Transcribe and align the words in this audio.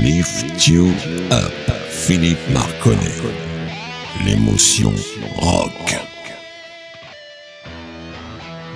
Lift 0.00 0.66
You 0.66 0.94
Up, 1.30 1.52
Philippe 1.90 2.38
Marconnet. 2.54 3.20
L'émotion 4.24 4.94
rock. 5.36 5.94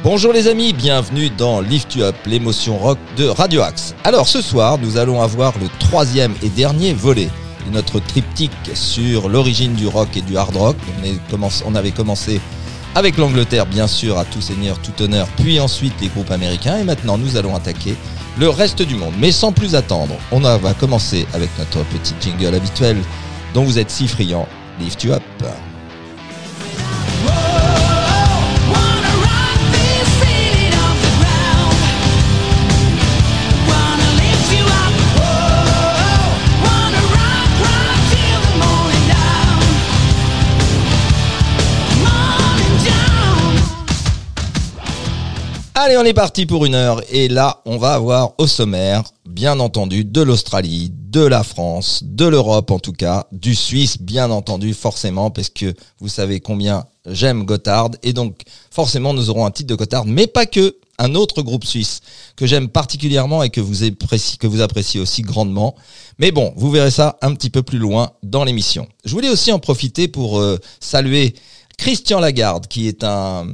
Bonjour 0.02 0.34
les 0.34 0.48
amis, 0.48 0.74
bienvenue 0.74 1.30
dans 1.30 1.62
Lift 1.62 1.94
You 1.94 2.02
Up, 2.02 2.14
l'émotion 2.26 2.76
rock 2.76 2.98
de 3.16 3.24
Radio 3.24 3.62
Axe. 3.62 3.94
Alors 4.04 4.28
ce 4.28 4.42
soir, 4.42 4.76
nous 4.76 4.98
allons 4.98 5.22
avoir 5.22 5.54
le 5.58 5.68
troisième 5.78 6.34
et 6.42 6.50
dernier 6.50 6.92
volet 6.92 7.30
de 7.66 7.72
notre 7.72 8.00
triptyque 8.00 8.52
sur 8.74 9.30
l'origine 9.30 9.72
du 9.72 9.86
rock 9.86 10.18
et 10.18 10.20
du 10.20 10.36
hard 10.36 10.54
rock. 10.54 10.76
On, 11.64 11.74
avait 11.74 11.90
commencé 11.92 12.38
avec 12.94 13.16
l'Angleterre, 13.16 13.64
bien 13.64 13.86
sûr, 13.86 14.18
à 14.18 14.26
tout 14.26 14.42
seigneur, 14.42 14.78
tout 14.78 15.02
honneur, 15.02 15.26
puis 15.38 15.58
ensuite 15.58 15.94
les 16.02 16.08
groupes 16.08 16.30
américains, 16.30 16.76
et 16.76 16.84
maintenant 16.84 17.16
nous 17.16 17.38
allons 17.38 17.56
attaquer 17.56 17.96
le 18.38 18.48
reste 18.48 18.82
du 18.82 18.94
monde. 18.94 19.14
Mais 19.18 19.32
sans 19.32 19.52
plus 19.52 19.74
attendre, 19.74 20.14
on 20.32 20.40
va 20.40 20.74
commencer 20.74 21.26
avec 21.34 21.50
notre 21.58 21.84
petit 21.84 22.14
jingle 22.20 22.54
habituel 22.54 22.96
dont 23.52 23.64
vous 23.64 23.78
êtes 23.78 23.90
si 23.90 24.08
friand, 24.08 24.48
Lift 24.80 25.04
You 25.04 25.12
Up. 25.12 25.22
Allez, 45.84 45.98
on 45.98 46.04
est 46.04 46.14
parti 46.14 46.46
pour 46.46 46.64
une 46.64 46.74
heure. 46.74 47.02
Et 47.12 47.28
là, 47.28 47.60
on 47.66 47.76
va 47.76 47.92
avoir 47.92 48.32
au 48.38 48.46
sommaire, 48.46 49.02
bien 49.28 49.60
entendu, 49.60 50.06
de 50.06 50.22
l'Australie, 50.22 50.90
de 50.90 51.20
la 51.20 51.42
France, 51.42 52.00
de 52.02 52.24
l'Europe 52.24 52.70
en 52.70 52.78
tout 52.78 52.94
cas, 52.94 53.26
du 53.32 53.54
Suisse, 53.54 54.00
bien 54.00 54.30
entendu, 54.30 54.72
forcément, 54.72 55.30
parce 55.30 55.50
que 55.50 55.74
vous 56.00 56.08
savez 56.08 56.40
combien 56.40 56.86
j'aime 57.04 57.44
Gotthard. 57.44 57.90
Et 58.02 58.14
donc, 58.14 58.44
forcément, 58.70 59.12
nous 59.12 59.28
aurons 59.28 59.44
un 59.44 59.50
titre 59.50 59.68
de 59.68 59.74
Gotthard, 59.74 60.06
mais 60.06 60.26
pas 60.26 60.46
que. 60.46 60.74
Un 60.96 61.16
autre 61.16 61.42
groupe 61.42 61.64
suisse 61.64 62.00
que 62.36 62.46
j'aime 62.46 62.68
particulièrement 62.68 63.42
et 63.42 63.50
que 63.50 63.60
vous, 63.60 63.82
appréciez, 64.62 65.00
aussi 65.00 65.22
grandement. 65.22 65.74
Mais 66.18 66.30
bon, 66.30 66.54
vous 66.56 66.70
verrez 66.70 66.92
ça 66.92 67.18
un 67.20 67.34
petit 67.34 67.50
peu 67.50 67.62
plus 67.62 67.78
loin 67.78 68.12
dans 68.22 68.44
l'émission. 68.44 68.88
Je 69.04 69.10
voulais 69.10 69.28
aussi 69.28 69.50
en 69.50 69.58
profiter 69.58 70.06
pour 70.06 70.38
euh, 70.38 70.56
saluer 70.80 71.34
Christian 71.76 72.20
Lagarde, 72.20 72.68
qui 72.68 72.86
est 72.86 73.02
un, 73.02 73.48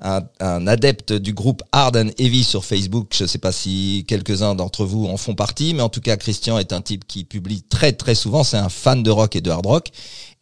un, 0.00 0.66
adepte 0.66 1.12
du 1.12 1.32
groupe 1.32 1.62
Hard 1.72 1.96
and 1.96 2.10
Heavy 2.18 2.44
sur 2.44 2.64
Facebook. 2.64 3.08
Je 3.16 3.24
ne 3.24 3.28
sais 3.28 3.38
pas 3.38 3.52
si 3.52 4.04
quelques-uns 4.06 4.54
d'entre 4.54 4.84
vous 4.84 5.06
en 5.06 5.16
font 5.16 5.34
partie, 5.34 5.74
mais 5.74 5.82
en 5.82 5.88
tout 5.88 6.00
cas, 6.00 6.16
Christian 6.16 6.58
est 6.58 6.72
un 6.72 6.82
type 6.82 7.06
qui 7.06 7.24
publie 7.24 7.62
très 7.62 7.92
très 7.92 8.14
souvent. 8.14 8.44
C'est 8.44 8.58
un 8.58 8.68
fan 8.68 9.02
de 9.02 9.10
rock 9.10 9.36
et 9.36 9.40
de 9.40 9.50
hard 9.50 9.66
rock. 9.66 9.88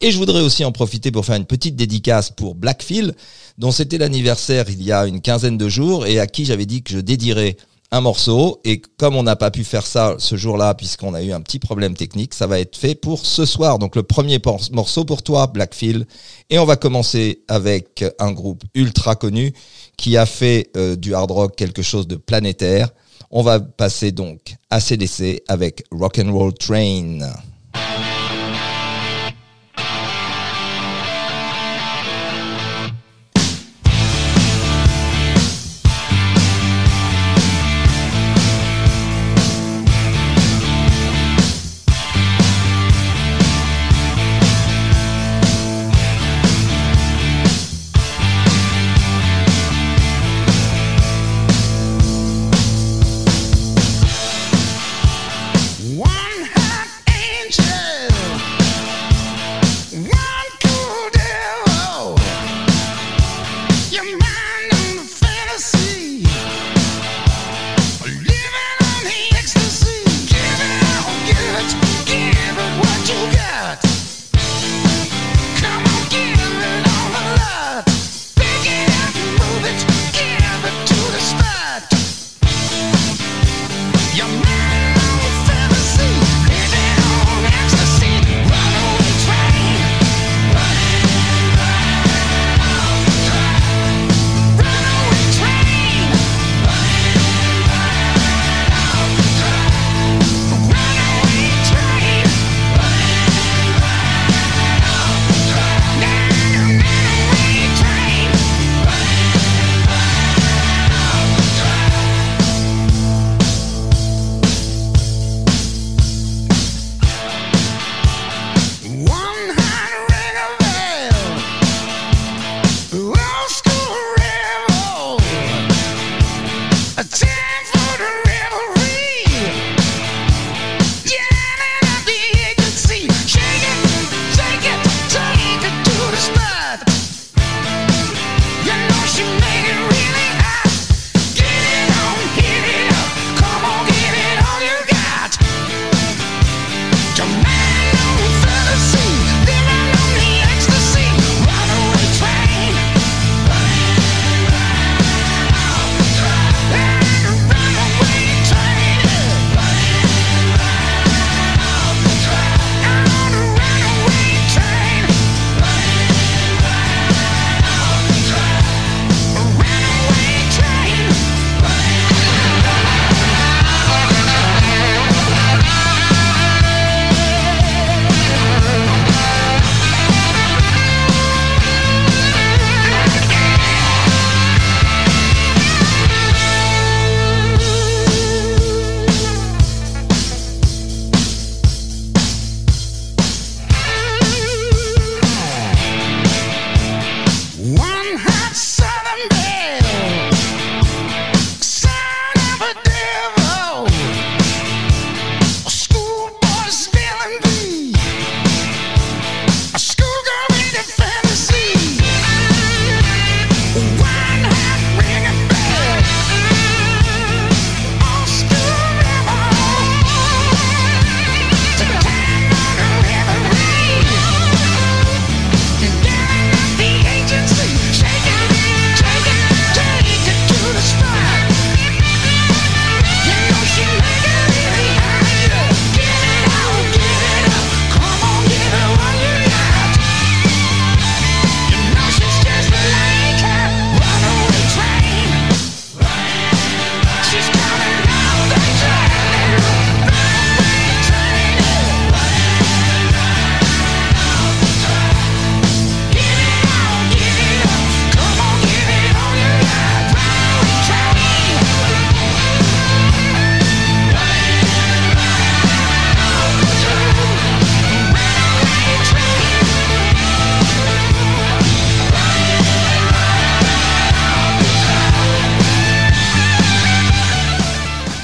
Et 0.01 0.11
je 0.11 0.17
voudrais 0.17 0.41
aussi 0.41 0.65
en 0.65 0.71
profiter 0.71 1.11
pour 1.11 1.25
faire 1.25 1.35
une 1.35 1.45
petite 1.45 1.75
dédicace 1.75 2.29
pour 2.31 2.55
Blackfield, 2.55 3.15
dont 3.57 3.71
c'était 3.71 3.97
l'anniversaire 3.97 4.65
il 4.69 4.83
y 4.83 4.91
a 4.91 5.05
une 5.05 5.21
quinzaine 5.21 5.57
de 5.57 5.69
jours 5.69 6.05
et 6.05 6.19
à 6.19 6.27
qui 6.27 6.45
j'avais 6.45 6.65
dit 6.65 6.83
que 6.83 6.91
je 6.91 6.99
dédierais 6.99 7.55
un 7.91 8.01
morceau. 8.01 8.59
Et 8.63 8.81
comme 8.97 9.15
on 9.15 9.23
n'a 9.23 9.35
pas 9.35 9.51
pu 9.51 9.63
faire 9.63 9.85
ça 9.85 10.15
ce 10.17 10.35
jour-là, 10.35 10.73
puisqu'on 10.73 11.13
a 11.13 11.21
eu 11.21 11.31
un 11.31 11.41
petit 11.41 11.59
problème 11.59 11.95
technique, 11.95 12.33
ça 12.33 12.47
va 12.47 12.59
être 12.59 12.75
fait 12.75 12.95
pour 12.95 13.25
ce 13.25 13.45
soir. 13.45 13.79
Donc 13.79 13.95
le 13.95 14.03
premier 14.03 14.39
morceau 14.71 15.05
pour 15.05 15.23
toi, 15.23 15.47
Blackfield. 15.47 16.05
Et 16.49 16.59
on 16.59 16.65
va 16.65 16.75
commencer 16.75 17.43
avec 17.47 18.03
un 18.19 18.31
groupe 18.31 18.63
ultra 18.73 19.15
connu 19.15 19.53
qui 19.97 20.17
a 20.17 20.25
fait 20.25 20.69
euh, 20.75 20.95
du 20.95 21.13
hard 21.13 21.31
rock 21.31 21.55
quelque 21.55 21.81
chose 21.81 22.07
de 22.07 22.15
planétaire. 22.15 22.89
On 23.31 23.41
va 23.41 23.59
passer 23.59 24.11
donc 24.11 24.55
à 24.69 24.79
CDC 24.79 25.43
avec 25.47 25.83
Rock'n'Roll 25.91 26.53
Train. 26.53 27.19
One 27.19 27.31
hot 27.31 27.54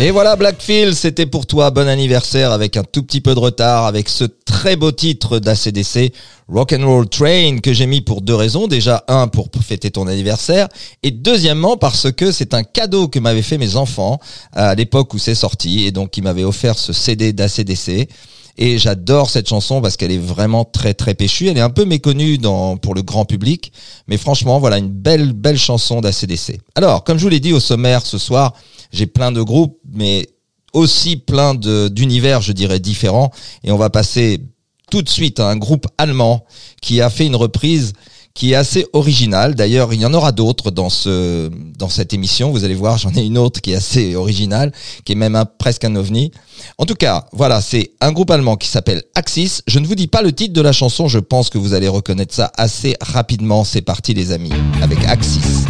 Et 0.01 0.09
voilà 0.09 0.36
Blackfield, 0.36 0.95
c'était 0.95 1.27
pour 1.27 1.45
toi 1.45 1.69
bon 1.69 1.88
anniversaire 1.88 2.51
avec 2.53 2.75
un 2.75 2.83
tout 2.83 3.03
petit 3.03 3.21
peu 3.21 3.36
de 3.36 3.39
retard 3.39 3.86
avec 3.86 4.09
ce 4.09 4.24
très 4.24 4.75
beau 4.75 4.92
titre 4.92 5.38
d'ACDC 5.38 6.12
Rock 6.50 6.74
and 6.74 6.88
Roll 6.88 7.07
Train 7.07 7.59
que 7.59 7.71
j'ai 7.71 7.86
mis 7.86 8.01
pour 8.01 8.21
deux 8.21 8.33
raisons. 8.33 8.65
Déjà 8.65 9.03
un 9.07 9.27
pour 9.27 9.50
fêter 9.62 9.92
ton 9.92 10.07
anniversaire 10.07 10.69
et 11.03 11.12
deuxièmement 11.12 11.77
parce 11.77 12.12
que 12.12 12.31
c'est 12.31 12.56
un 12.56 12.63
cadeau 12.63 13.09
que 13.09 13.19
m'avaient 13.19 13.44
fait 13.44 13.59
mes 13.59 13.75
enfants 13.75 14.19
à 14.53 14.74
l'époque 14.74 15.13
où 15.13 15.19
c'est 15.19 15.36
sorti 15.36 15.86
et 15.86 15.92
donc 15.92 16.18
ils 16.18 16.24
m'avaient 16.24 16.45
offert 16.45 16.80
ce 16.80 16.94
CD 16.94 17.31
d'ACDC. 17.31 18.09
Et 18.57 18.77
j'adore 18.80 19.30
cette 19.30 19.47
chanson 19.47 19.81
parce 19.81 19.97
qu'elle 19.97 20.12
est 20.12 20.18
vraiment 20.18 20.65
très 20.65 20.94
très 20.94 21.13
péchue. 21.13 21.47
Elle 21.47 21.57
est 21.57 21.62
un 21.62 21.69
peu 21.69 21.86
méconnue 21.86 22.38
dans, 22.38 22.75
pour 22.75 22.95
le 22.95 23.01
grand 23.01 23.25
public. 23.25 23.71
Mais 24.07 24.18
franchement, 24.18 24.59
voilà 24.59 24.77
une 24.77 24.89
belle 24.89 25.33
belle 25.33 25.57
chanson 25.57 26.01
d'ACDC. 26.01 26.59
Alors, 26.75 27.04
comme 27.04 27.18
je 27.18 27.24
vous 27.24 27.30
l'ai 27.30 27.39
dit 27.39 27.54
au 27.54 27.59
sommaire 27.59 28.06
ce 28.06 28.18
soir, 28.18 28.54
j'ai 28.92 29.08
plein 29.08 29.32
de 29.32 29.42
groupes, 29.42 29.78
mais 29.92 30.28
aussi 30.74 31.18
plein 31.18 31.54
d'univers, 31.56 32.42
je 32.42 32.54
dirais, 32.54 32.80
différents. 32.80 33.32
Et 33.64 33.72
on 33.72 33.78
va 33.78 33.90
passer 33.90 34.40
tout 34.90 35.02
de 35.02 35.10
suite 35.10 35.40
à 35.40 35.50
un 35.50 35.58
groupe 35.58 35.88
allemand 35.98 36.46
qui 36.82 37.02
a 37.02 37.10
fait 37.10 37.26
une 37.26 37.36
reprise 37.36 37.94
qui 38.34 38.54
est 38.54 38.56
assez 38.56 38.86
originale. 38.94 39.56
D'ailleurs, 39.56 39.94
il 39.94 40.00
y 40.00 40.06
en 40.06 40.14
aura 40.14 40.32
d'autres 40.32 40.72
dans 40.72 40.90
ce 40.90 41.50
dans 41.78 41.90
cette 41.90 42.14
émission. 42.14 42.52
Vous 42.52 42.64
allez 42.64 42.76
voir, 42.76 42.98
j'en 42.98 43.12
ai 43.14 43.26
une 43.26 43.38
autre 43.38 43.60
qui 43.60 43.74
est 43.74 43.76
assez 43.76 44.16
originale, 44.16 44.72
qui 45.04 45.12
est 45.12 45.16
même 45.16 45.36
un- 45.36 45.44
presque 45.46 45.84
un 45.84 45.94
ovni. 45.98 46.32
En 46.78 46.86
tout 46.86 46.96
cas, 46.96 47.26
voilà, 47.34 47.60
c'est 47.60 47.92
un 48.00 48.14
groupe 48.14 48.32
allemand 48.32 48.56
qui 48.56 48.70
s'appelle 48.70 49.04
Axis. 49.16 49.62
Je 49.68 49.80
ne 49.80 49.86
vous 49.88 49.96
dis 49.96 50.08
pas 50.08 50.22
le 50.22 50.32
titre 50.32 50.54
de 50.54 50.62
la 50.62 50.72
chanson, 50.72 51.10
je 51.10 51.20
pense 51.20 51.50
que 51.50 51.58
vous 51.58 51.74
allez 51.74 51.90
reconnaître 51.90 52.34
ça 52.34 52.50
assez 52.56 52.96
rapidement. 53.02 53.66
C'est 53.66 53.82
parti 53.82 54.14
les 54.14 54.32
amis, 54.32 54.54
avec 54.82 55.04
Axis. 55.06 55.66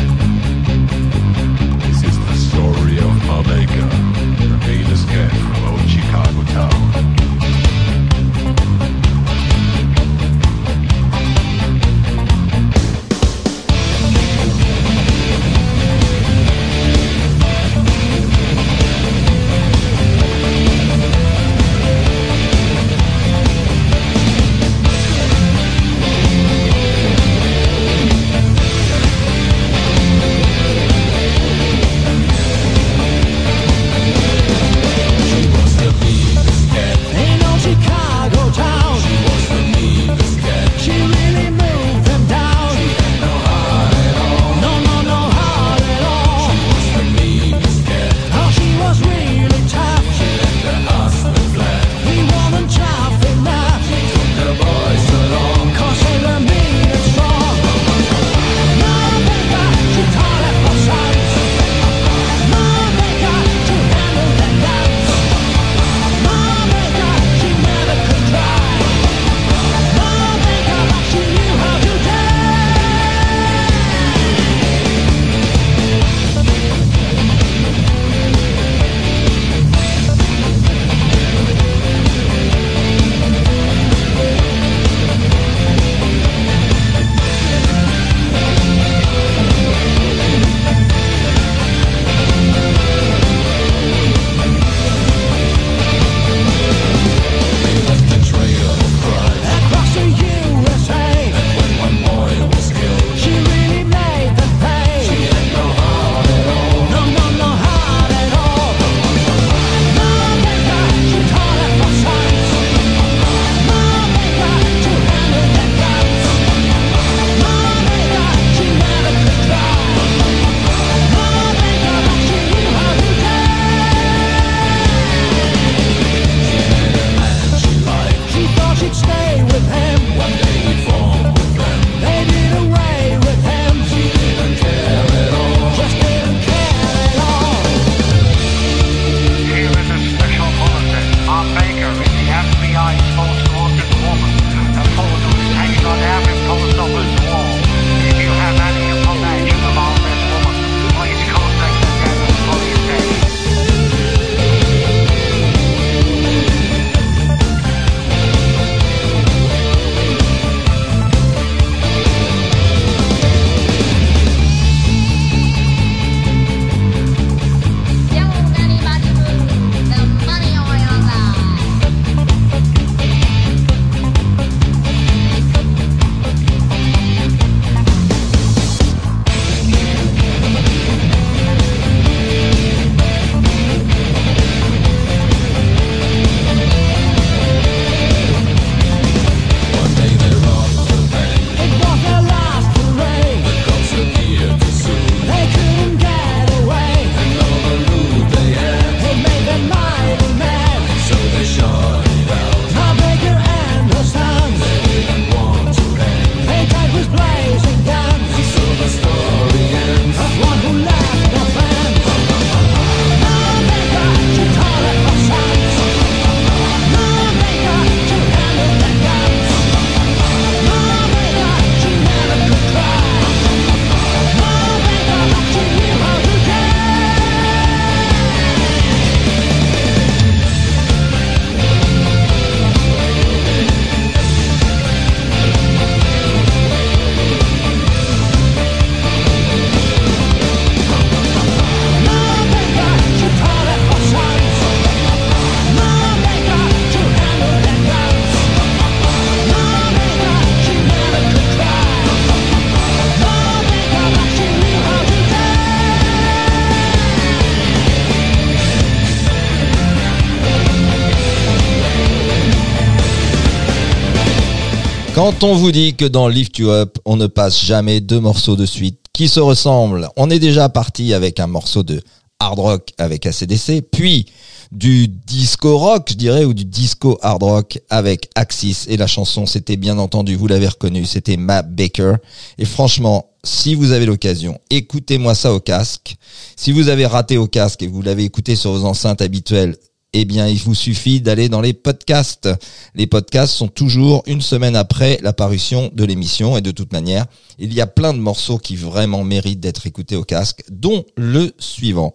Quand 265.22 265.44
on 265.44 265.54
vous 265.54 265.72
dit 265.72 265.94
que 265.94 266.06
dans 266.06 266.28
Lift 266.28 266.58
You 266.58 266.72
Up, 266.72 266.98
on 267.06 267.16
ne 267.16 267.28
passe 267.28 267.63
jamais 267.63 268.01
deux 268.01 268.20
morceaux 268.20 268.56
de 268.56 268.66
suite 268.66 269.01
qui 269.13 269.28
se 269.28 269.40
ressemblent, 269.40 270.10
on 270.18 270.32
est 270.32 270.40
déjà 270.40 270.68
parti 270.68 271.13
avec 271.13 271.40
un 271.40 271.46
morceau 271.46 271.84
de 271.84 272.01
hard 272.40 272.58
rock 272.58 272.90
avec 272.98 273.28
ACDC, 273.28 273.84
puis 273.92 274.25
du 274.72 275.08
disco 275.08 275.78
rock, 275.78 276.08
je 276.10 276.16
dirais, 276.16 276.44
ou 276.44 276.56
du 276.56 276.66
disco 276.66 277.20
hard 277.22 277.44
rock 277.44 277.80
avec 277.92 278.32
Axis. 278.34 278.88
Et 278.88 278.98
la 278.98 279.06
chanson, 279.06 279.46
c'était 279.46 279.78
bien 279.78 280.00
entendu, 280.00 280.36
vous 280.36 280.48
l'avez 280.48 280.70
reconnu, 280.70 281.06
c'était 281.06 281.38
Matt 281.38 281.72
Baker. 281.72 282.16
Et 282.58 282.66
franchement, 282.66 283.30
si 283.44 283.75
vous 283.75 283.92
avez 283.92 284.08
l'occasion, 284.08 284.58
écoutez-moi 284.72 285.36
ça 285.36 285.54
au 285.54 285.60
casque. 285.60 286.16
Si 286.56 286.72
vous 286.72 286.88
avez 286.88 287.06
raté 287.06 287.38
au 287.38 287.46
casque 287.46 287.84
et 287.84 287.88
vous 287.88 288.01
l'avez 288.01 288.24
écouté 288.24 288.56
sur 288.56 288.72
vos 288.72 288.86
enceintes 288.86 289.22
habituelles, 289.22 289.78
eh 290.13 290.25
bien, 290.25 290.48
il 290.48 290.58
vous 290.58 290.75
suffit 290.75 291.22
d'aller 291.22 291.48
dans 291.48 291.62
les 291.62 291.74
podcasts. 291.74 292.50
Les 292.96 293.08
podcasts 293.08 293.53
sont 293.53 293.70
toujours 293.70 294.24
une 294.27 294.41
semaine 294.41 294.75
après 294.75 295.18
la 295.22 295.32
parution 295.32 295.89
de 295.94 296.03
l'émission 296.03 296.58
et 296.58 296.62
de 296.62 296.72
toute 296.72 296.91
manière, 296.91 297.25
il 297.60 297.74
y 297.74 297.80
a 297.80 297.88
plein 297.88 298.13
de 298.13 298.20
morceaux 298.20 298.58
qui 298.58 298.75
vraiment 298.75 299.24
méritent 299.24 299.62
d'être 299.62 299.88
écoutés 299.88 300.18
au 300.18 300.24
casque, 300.24 300.63
dont 300.70 301.06
le 301.15 301.51
suivant. 301.60 302.13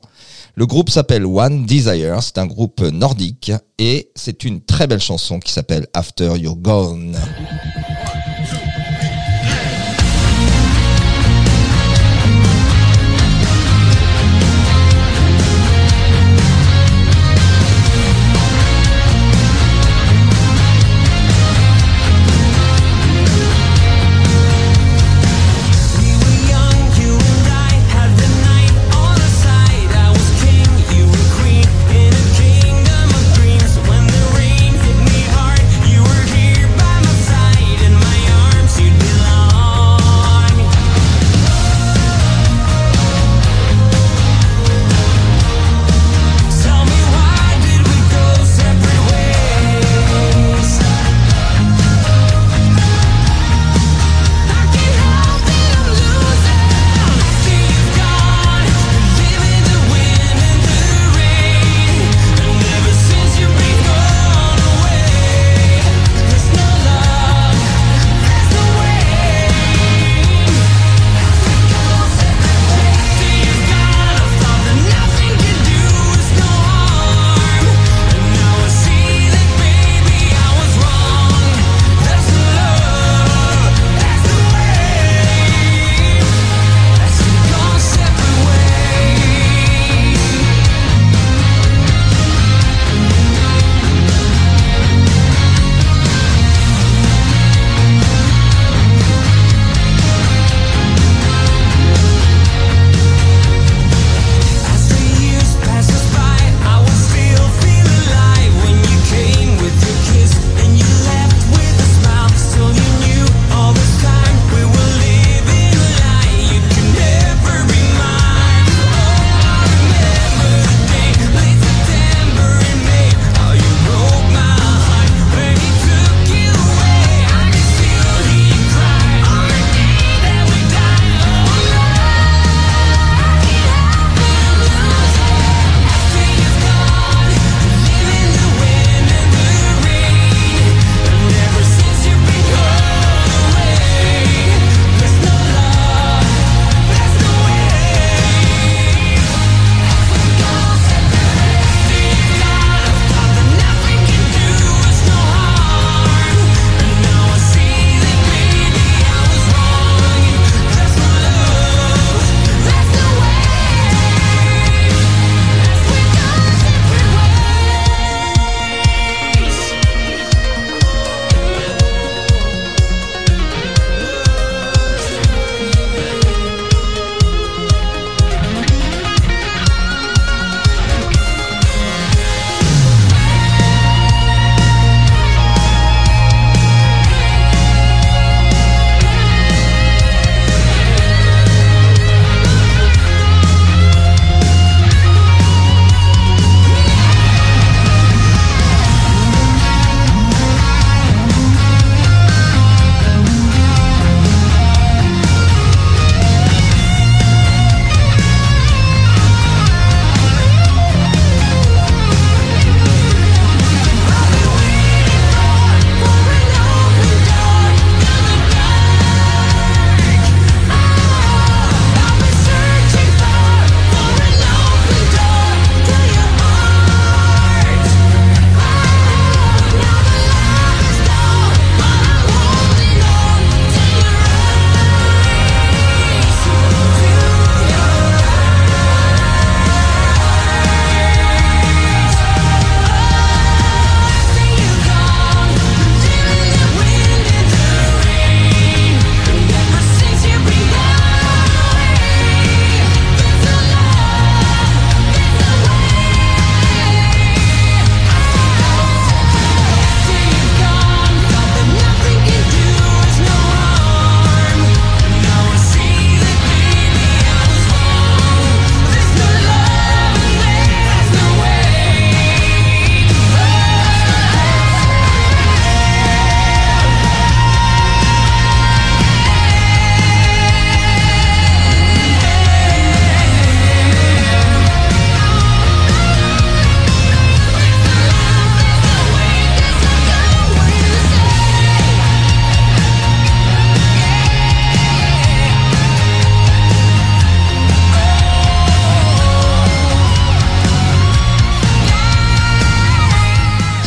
Le 0.56 0.66
groupe 0.66 0.90
s'appelle 0.90 1.24
One 1.24 1.64
Desire, 1.64 2.22
c'est 2.22 2.38
un 2.38 2.46
groupe 2.46 2.80
nordique 2.80 3.52
et 3.78 4.10
c'est 4.14 4.44
une 4.44 4.60
très 4.60 4.86
belle 4.86 5.00
chanson 5.00 5.38
qui 5.40 5.52
s'appelle 5.52 5.86
After 5.94 6.32
You're 6.38 6.56
Gone. 6.56 7.16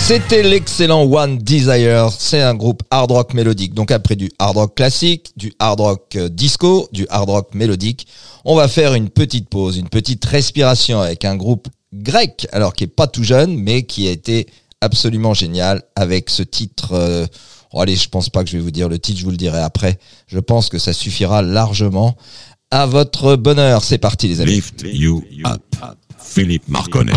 C'était 0.09 0.41
l'excellent 0.41 1.03
One 1.03 1.37
Desire. 1.37 2.09
C'est 2.11 2.41
un 2.41 2.55
groupe 2.55 2.81
hard 2.89 3.11
rock 3.11 3.35
mélodique. 3.35 3.75
Donc 3.75 3.91
après 3.91 4.15
du 4.15 4.31
hard 4.39 4.57
rock 4.57 4.73
classique, 4.75 5.33
du 5.37 5.53
hard 5.59 5.79
rock 5.79 6.15
euh, 6.15 6.29
disco, 6.29 6.89
du 6.91 7.05
hard 7.11 7.29
rock 7.29 7.53
mélodique, 7.53 8.07
on 8.43 8.55
va 8.55 8.67
faire 8.67 8.95
une 8.95 9.09
petite 9.09 9.49
pause, 9.49 9.77
une 9.77 9.87
petite 9.87 10.25
respiration 10.25 10.99
avec 10.99 11.25
un 11.25 11.35
groupe 11.35 11.67
grec, 11.93 12.47
alors 12.51 12.73
qui 12.73 12.85
est 12.85 12.87
pas 12.87 13.05
tout 13.05 13.23
jeune, 13.23 13.55
mais 13.55 13.83
qui 13.83 14.07
a 14.07 14.11
été 14.11 14.47
absolument 14.81 15.35
génial 15.35 15.83
avec 15.95 16.31
ce 16.31 16.41
titre. 16.41 16.93
euh, 16.93 17.27
oh, 17.71 17.79
allez, 17.79 17.95
je 17.95 18.09
pense 18.09 18.31
pas 18.31 18.43
que 18.43 18.49
je 18.49 18.57
vais 18.57 18.63
vous 18.63 18.71
dire 18.71 18.89
le 18.89 18.97
titre, 18.97 19.19
je 19.19 19.25
vous 19.25 19.29
le 19.31 19.37
dirai 19.37 19.59
après. 19.59 19.99
Je 20.25 20.39
pense 20.39 20.69
que 20.69 20.79
ça 20.79 20.91
suffira 20.91 21.43
largement 21.43 22.17
à 22.71 22.87
votre 22.87 23.35
bonheur. 23.35 23.83
C'est 23.83 23.99
parti, 23.99 24.27
les 24.27 24.41
amis. 24.41 24.53
Lift 24.53 24.85
You 24.91 25.23
Up. 25.45 25.61
Philippe 26.17 26.67
Marconnet. 26.67 27.13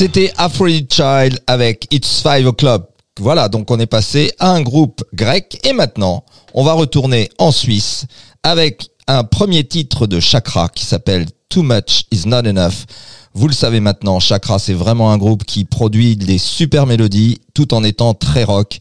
C'était 0.00 0.32
Aphrodite 0.38 0.94
Child 0.94 1.42
avec 1.46 1.86
It's 1.90 2.22
Five 2.22 2.46
O'Clock. 2.46 2.88
Voilà, 3.18 3.50
donc 3.50 3.70
on 3.70 3.78
est 3.78 3.84
passé 3.84 4.32
à 4.38 4.50
un 4.50 4.62
groupe 4.62 5.04
grec 5.12 5.60
et 5.62 5.74
maintenant 5.74 6.24
on 6.54 6.64
va 6.64 6.72
retourner 6.72 7.28
en 7.36 7.52
Suisse 7.52 8.06
avec 8.42 8.88
un 9.08 9.24
premier 9.24 9.62
titre 9.62 10.06
de 10.06 10.18
Chakra 10.18 10.70
qui 10.70 10.86
s'appelle 10.86 11.26
Too 11.50 11.62
Much 11.62 12.04
Is 12.12 12.26
Not 12.26 12.46
Enough. 12.46 12.86
Vous 13.34 13.46
le 13.46 13.52
savez 13.52 13.80
maintenant, 13.80 14.20
Chakra 14.20 14.58
c'est 14.58 14.72
vraiment 14.72 15.12
un 15.12 15.18
groupe 15.18 15.44
qui 15.44 15.66
produit 15.66 16.16
des 16.16 16.38
super 16.38 16.86
mélodies 16.86 17.42
tout 17.52 17.74
en 17.74 17.84
étant 17.84 18.14
très 18.14 18.44
rock. 18.44 18.78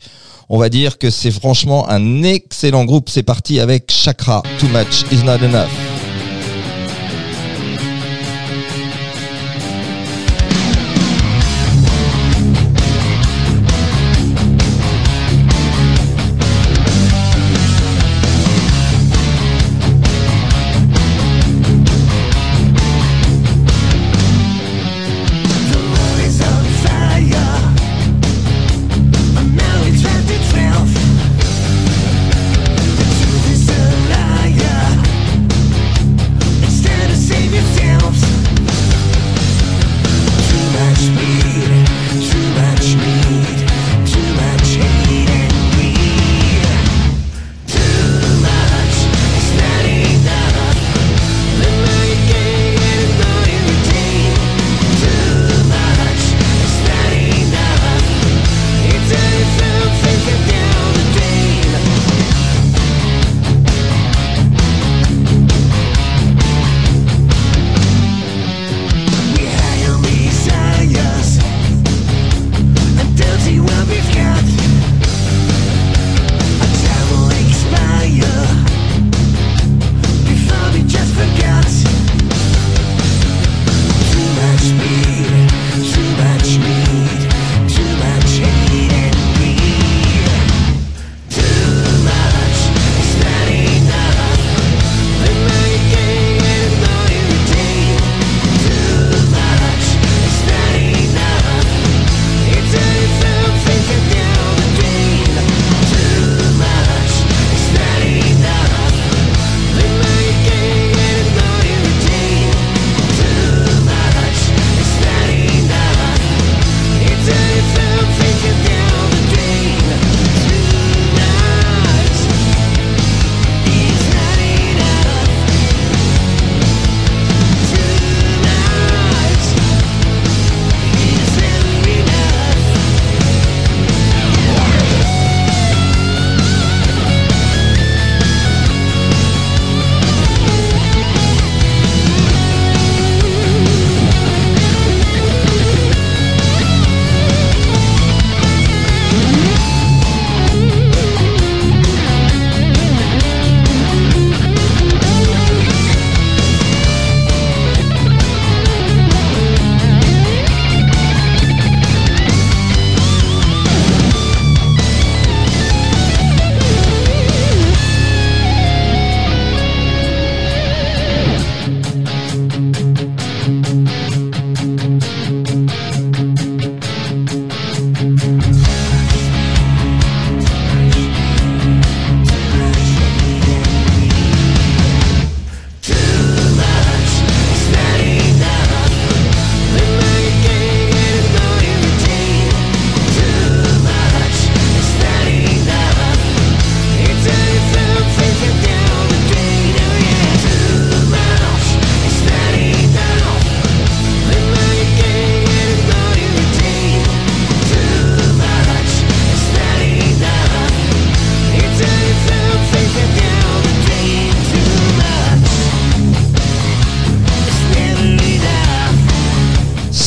On 0.47 0.57
va 0.57 0.69
dire 0.69 0.97
que 0.97 1.09
c'est 1.09 1.31
franchement 1.31 1.89
un 1.89 2.23
excellent 2.23 2.85
groupe. 2.85 3.09
C'est 3.09 3.23
parti 3.23 3.59
avec 3.59 3.91
Chakra. 3.91 4.41
Too 4.57 4.69
Much 4.69 5.03
Is 5.11 5.25
Not 5.25 5.43
Enough. 5.43 5.98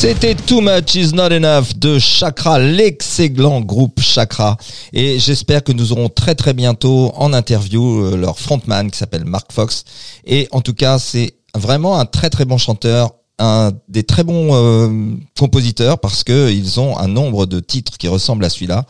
C'était 0.03 0.35
Too 0.35 0.61
Much 0.61 0.97
Is 0.97 1.13
Not 1.15 1.31
Enough 1.31 1.77
de 1.77 2.01
Chakra, 2.01 2.59
l'excellent 2.59 3.61
groupe 3.61 4.01
Chakra. 4.01 4.57
Et 4.93 5.21
j'espère 5.21 5.63
que 5.63 5.71
nous 5.71 5.93
aurons 5.93 6.09
très 6.09 6.35
très 6.35 6.55
bientôt 6.55 7.13
en 7.15 7.33
interview 7.33 8.03
euh, 8.03 8.17
leur 8.17 8.41
frontman 8.41 8.91
qui 8.91 8.99
s'appelle 8.99 9.25
Mark 9.25 9.53
Fox. 9.53 9.85
Et 10.25 10.49
en 10.51 10.61
tout 10.61 10.75
cas, 10.75 10.99
c'est 10.99 11.37
vraiment 11.55 12.01
un 12.01 12.05
très 12.05 12.31
très 12.31 12.45
bon 12.45 12.59
chanteur, 12.59 13.13
un 13.39 13.71
des 13.87 14.03
très 14.03 14.25
bons 14.25 14.49
euh, 14.57 15.15
compositeurs 15.39 16.01
parce 16.01 16.25
que 16.25 16.51
ils 16.51 16.81
ont 16.81 16.99
un 16.99 17.07
nombre 17.07 17.47
de 17.47 17.61
titres 17.61 17.97
qui 17.97 18.09
ressemblent 18.09 18.45
à 18.45 18.51
celui-là, 18.51 18.87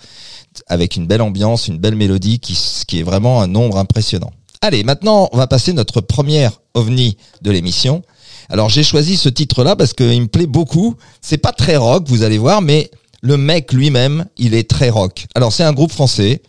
avec 0.66 0.96
une 0.96 1.06
belle 1.06 1.20
ambiance, 1.20 1.68
une 1.68 1.76
belle 1.76 1.94
mélodie 1.94 2.40
qui, 2.40 2.58
qui 2.88 3.00
est 3.00 3.04
vraiment 3.04 3.42
un 3.42 3.48
nombre 3.48 3.76
impressionnant. 3.76 4.30
Allez, 4.62 4.82
maintenant, 4.82 5.28
on 5.32 5.36
va 5.36 5.46
passer 5.46 5.74
notre 5.74 6.00
première 6.00 6.52
ovni 6.72 7.18
de 7.42 7.50
l'émission. 7.50 8.02
Alors 8.52 8.68
j'ai 8.68 8.82
choisi 8.82 9.16
ce 9.16 9.30
titre-là 9.30 9.76
parce 9.76 9.94
qu'il 9.94 10.20
me 10.20 10.26
plaît 10.26 10.46
beaucoup. 10.46 10.94
C'est 11.22 11.38
pas 11.38 11.52
très 11.52 11.76
rock, 11.76 12.04
vous 12.06 12.22
allez 12.22 12.36
voir, 12.36 12.60
mais 12.60 12.90
le 13.22 13.38
mec 13.38 13.72
lui-même, 13.72 14.26
il 14.36 14.52
est 14.52 14.68
très 14.68 14.90
rock. 14.90 15.24
Alors 15.34 15.54
c'est 15.54 15.64
un 15.64 15.72
groupe 15.72 15.90
français. 15.90 16.42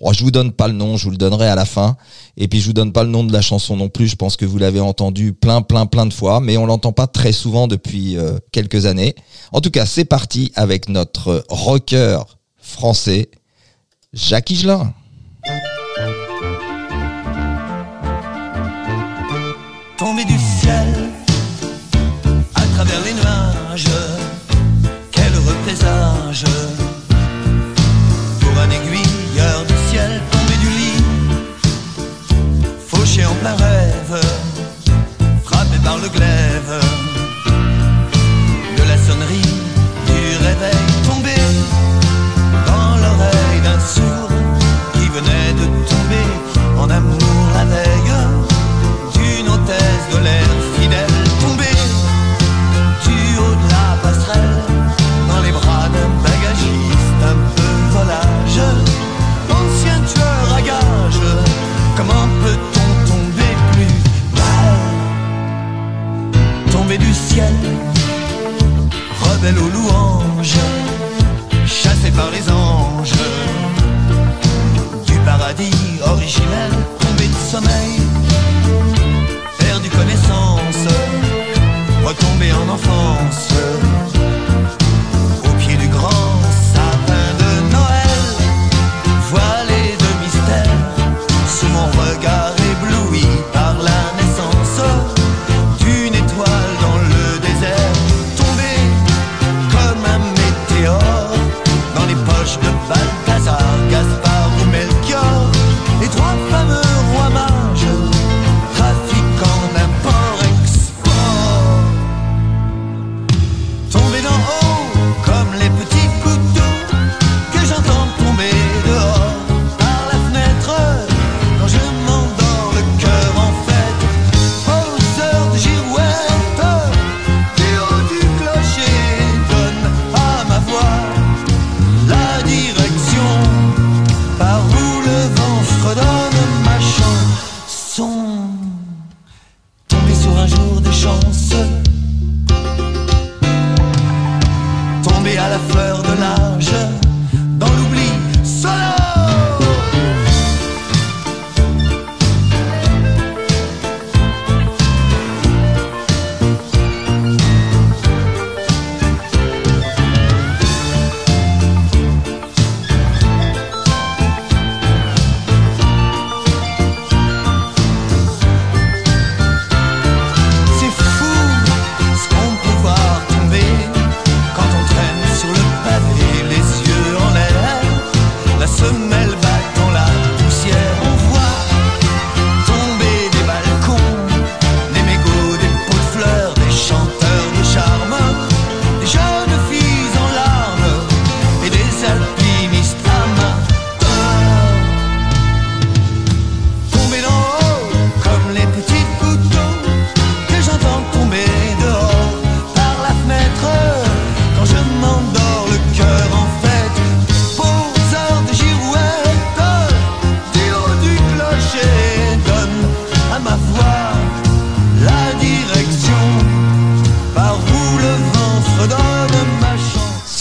Oh, 0.00 0.14
je 0.14 0.24
vous 0.24 0.30
donne 0.30 0.52
pas 0.52 0.68
le 0.68 0.72
nom, 0.72 0.96
je 0.96 1.04
vous 1.04 1.10
le 1.10 1.18
donnerai 1.18 1.46
à 1.46 1.54
la 1.54 1.66
fin. 1.66 1.98
Et 2.38 2.48
puis 2.48 2.62
je 2.62 2.66
vous 2.66 2.72
donne 2.72 2.94
pas 2.94 3.04
le 3.04 3.10
nom 3.10 3.24
de 3.24 3.32
la 3.34 3.42
chanson 3.42 3.76
non 3.76 3.90
plus. 3.90 4.08
Je 4.08 4.16
pense 4.16 4.38
que 4.38 4.46
vous 4.46 4.56
l'avez 4.56 4.80
entendu 4.80 5.34
plein, 5.34 5.60
plein, 5.60 5.84
plein 5.84 6.06
de 6.06 6.14
fois, 6.14 6.40
mais 6.40 6.56
on 6.56 6.64
l'entend 6.64 6.92
pas 6.92 7.06
très 7.06 7.32
souvent 7.32 7.68
depuis 7.68 8.16
euh, 8.16 8.38
quelques 8.52 8.86
années. 8.86 9.14
En 9.52 9.60
tout 9.60 9.70
cas, 9.70 9.84
c'est 9.84 10.06
parti 10.06 10.52
avec 10.54 10.88
notre 10.88 11.44
rocker 11.50 12.20
français, 12.56 13.28
Jacques 14.14 14.48
Higelin. 14.48 14.94
Pour 28.40 28.58
un 28.58 28.70
aiguilleur 28.70 29.64
du 29.66 29.74
ciel 29.90 30.22
tombé 30.30 30.56
du 30.60 30.70
lit, 30.70 31.02
fauché 32.88 33.24
en 33.26 33.34
plein 33.34 33.56
rêve, 33.56 33.79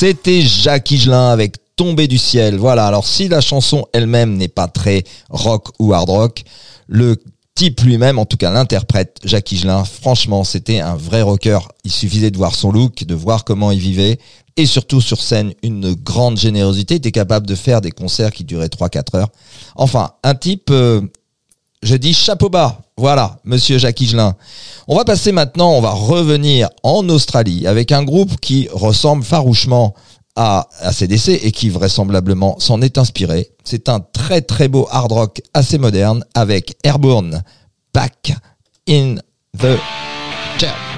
C'était 0.09 0.41
Jacques 0.41 0.89
Higelin 0.89 1.29
avec 1.29 1.57
Tombé 1.75 2.07
du 2.07 2.17
ciel. 2.17 2.57
Voilà, 2.57 2.87
alors 2.87 3.05
si 3.05 3.27
la 3.27 3.41
chanson 3.41 3.85
elle-même 3.93 4.37
n'est 4.37 4.47
pas 4.47 4.67
très 4.67 5.03
rock 5.29 5.67
ou 5.77 5.93
hard 5.93 6.09
rock, 6.09 6.43
le 6.87 7.15
type 7.53 7.81
lui-même, 7.81 8.17
en 8.17 8.25
tout 8.25 8.35
cas 8.35 8.49
l'interprète, 8.49 9.19
Jacques 9.23 9.51
Higelin, 9.51 9.83
franchement, 9.83 10.43
c'était 10.43 10.79
un 10.79 10.95
vrai 10.95 11.21
rocker. 11.21 11.59
Il 11.83 11.91
suffisait 11.91 12.31
de 12.31 12.37
voir 12.37 12.55
son 12.55 12.71
look, 12.71 13.03
de 13.03 13.13
voir 13.13 13.43
comment 13.43 13.69
il 13.69 13.77
vivait, 13.77 14.17
et 14.57 14.65
surtout 14.65 14.99
sur 14.99 15.21
scène, 15.21 15.53
une 15.61 15.93
grande 15.93 16.39
générosité. 16.39 16.95
Il 16.95 16.97
était 16.97 17.11
capable 17.11 17.45
de 17.45 17.53
faire 17.53 17.79
des 17.79 17.91
concerts 17.91 18.31
qui 18.31 18.43
duraient 18.43 18.65
3-4 18.65 19.15
heures. 19.15 19.29
Enfin, 19.75 20.13
un 20.23 20.33
type... 20.33 20.71
euh, 20.71 21.01
je 21.81 21.95
dis 21.95 22.13
chapeau 22.13 22.49
bas. 22.49 22.81
Voilà, 22.97 23.39
monsieur 23.45 23.77
Jacques 23.77 24.01
Higelin. 24.01 24.35
On 24.87 24.95
va 24.95 25.05
passer 25.05 25.31
maintenant, 25.31 25.71
on 25.71 25.81
va 25.81 25.91
revenir 25.91 26.69
en 26.83 27.07
Australie 27.09 27.67
avec 27.67 27.91
un 27.91 28.03
groupe 28.03 28.39
qui 28.41 28.67
ressemble 28.71 29.23
farouchement 29.23 29.93
à 30.35 30.67
ACDC 30.81 31.39
et 31.43 31.51
qui 31.51 31.69
vraisemblablement 31.69 32.59
s'en 32.59 32.81
est 32.81 32.97
inspiré. 32.97 33.49
C'est 33.63 33.89
un 33.89 33.99
très 33.99 34.41
très 34.41 34.67
beau 34.67 34.87
hard 34.91 35.11
rock 35.11 35.41
assez 35.53 35.77
moderne 35.77 36.23
avec 36.33 36.75
Airborne 36.83 37.43
Back 37.93 38.33
in 38.87 39.15
the 39.57 39.77
Chair. 40.59 40.88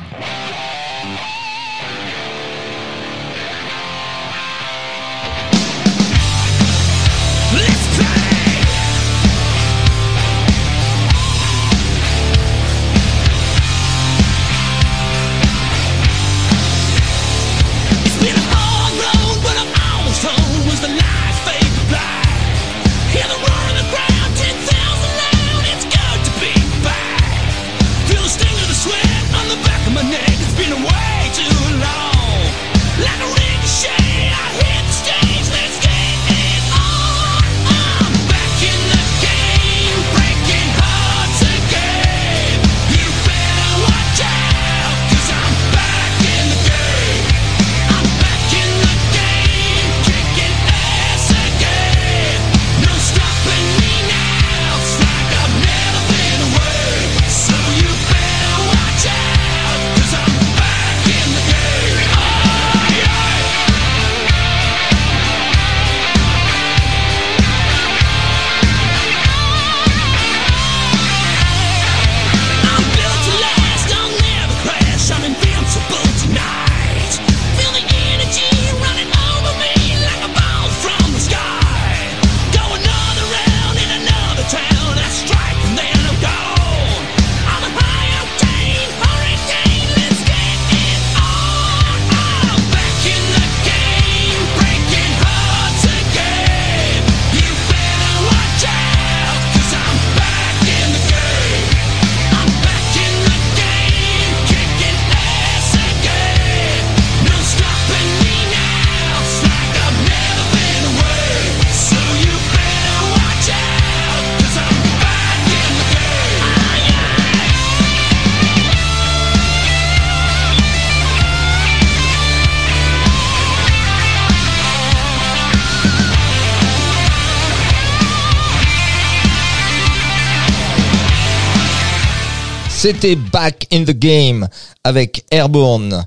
C'était 132.82 133.16
Back 133.16 133.68
in 133.72 133.84
the 133.84 133.92
Game 133.92 134.48
avec 134.84 135.24
Airborne. 135.30 136.04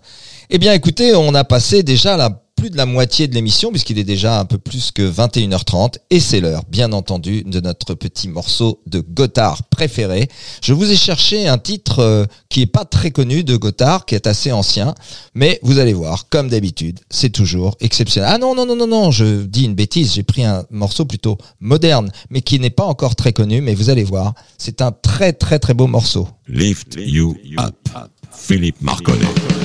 Eh 0.51 0.59
bien 0.59 0.73
écoutez, 0.73 1.15
on 1.15 1.33
a 1.37 1.45
passé 1.45 1.85
déjà 1.85 2.17
la 2.17 2.43
plus 2.64 2.70
de 2.70 2.79
la 2.79 2.87
moitié 2.87 3.29
de 3.29 3.35
l'émission 3.35 3.70
puisqu'il 3.70 3.98
est 3.98 4.05
déjà 4.05 4.40
un 4.40 4.46
peu 4.46 4.57
plus 4.57 4.90
que 4.90 5.03
21h30 5.03 5.96
et 6.09 6.18
c'est 6.18 6.40
l'heure 6.40 6.62
bien 6.66 6.94
entendu 6.94 7.44
de 7.44 7.61
notre 7.61 7.92
petit 7.92 8.27
morceau 8.27 8.81
de 8.87 9.00
Gotthard 9.00 9.64
préféré. 9.64 10.31
Je 10.62 10.72
vous 10.72 10.90
ai 10.90 10.96
cherché 10.96 11.46
un 11.46 11.59
titre 11.59 11.98
euh, 11.98 12.24
qui 12.48 12.62
est 12.62 12.66
pas 12.66 12.87
très 12.87 13.11
connu 13.11 13.44
de 13.44 13.59
Gotthard, 13.59 14.07
qui 14.07 14.14
est 14.14 14.27
assez 14.27 14.50
ancien, 14.50 14.94
mais 15.35 15.61
vous 15.62 15.79
allez 15.79 15.92
voir, 15.92 16.31
comme 16.31 16.48
d'habitude, 16.48 17.00
c'est 17.11 17.29
toujours 17.29 17.77
exceptionnel. 17.81 18.31
Ah 18.33 18.38
non 18.38 18.55
non 18.55 18.64
non 18.64 18.77
non 18.77 18.87
non, 18.87 19.11
je 19.11 19.44
dis 19.44 19.66
une 19.66 19.74
bêtise, 19.74 20.14
j'ai 20.14 20.22
pris 20.22 20.42
un 20.42 20.64
morceau 20.70 21.05
plutôt 21.05 21.37
moderne 21.61 22.11
mais 22.31 22.40
qui 22.40 22.59
n'est 22.59 22.70
pas 22.70 22.87
encore 22.87 23.14
très 23.14 23.35
connu 23.35 23.61
mais 23.61 23.74
vous 23.74 23.90
allez 23.90 24.05
voir, 24.05 24.33
c'est 24.57 24.81
un 24.81 24.90
très 24.90 25.35
très 25.35 25.59
très 25.59 25.74
beau 25.74 25.87
morceau. 25.87 26.29
Lift 26.48 26.96
You 26.96 27.37
Up. 27.59 27.77
Philippe 28.33 28.81
Marconnet. 28.81 29.63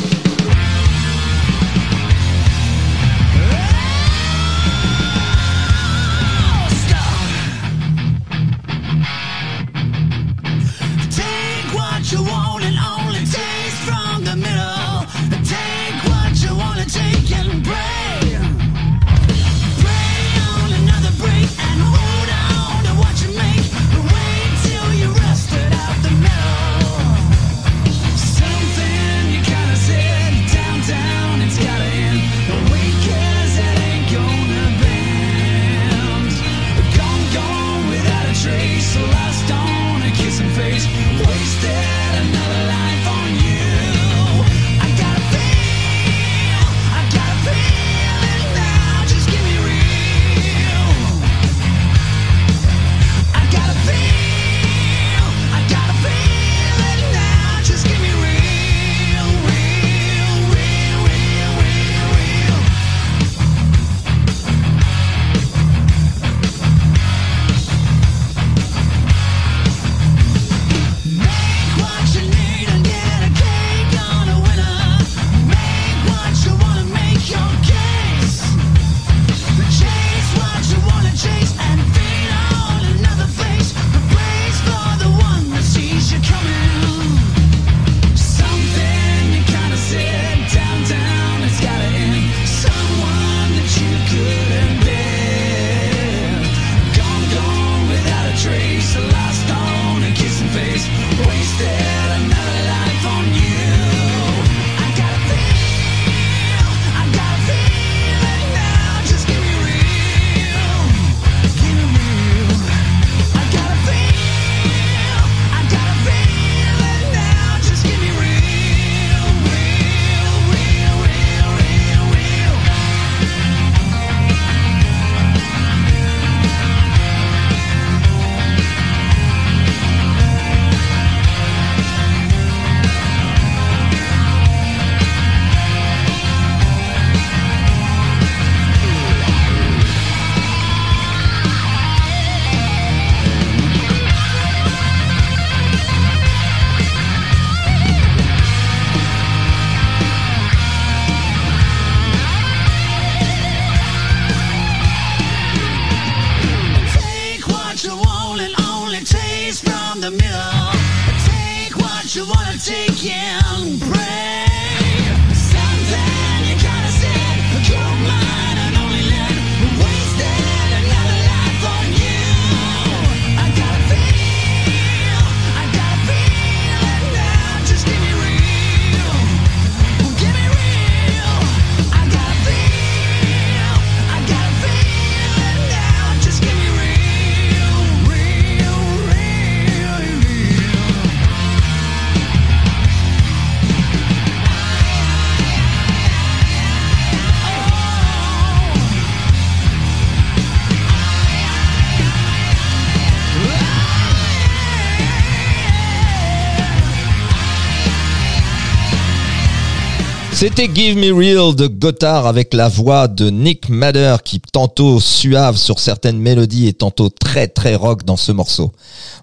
C'était 210.40 210.70
Give 210.74 210.96
Me 210.96 211.12
Real 211.14 211.54
de 211.54 211.68
Gotthard 211.68 212.26
avec 212.26 212.54
la 212.54 212.70
voix 212.70 213.10
de 213.10 213.30
Nick 213.30 213.68
Madder 213.68 214.16
qui 214.24 214.40
tantôt 214.40 215.02
suave 215.02 215.58
sur 215.58 215.80
certaines 215.80 216.18
mélodies 216.18 216.70
et 216.70 216.74
tantôt 216.74 217.10
très 217.10 217.50
très 217.50 217.76
rock 217.76 218.06
dans 218.06 218.16
ce 218.16 218.32
morceau. 218.32 218.72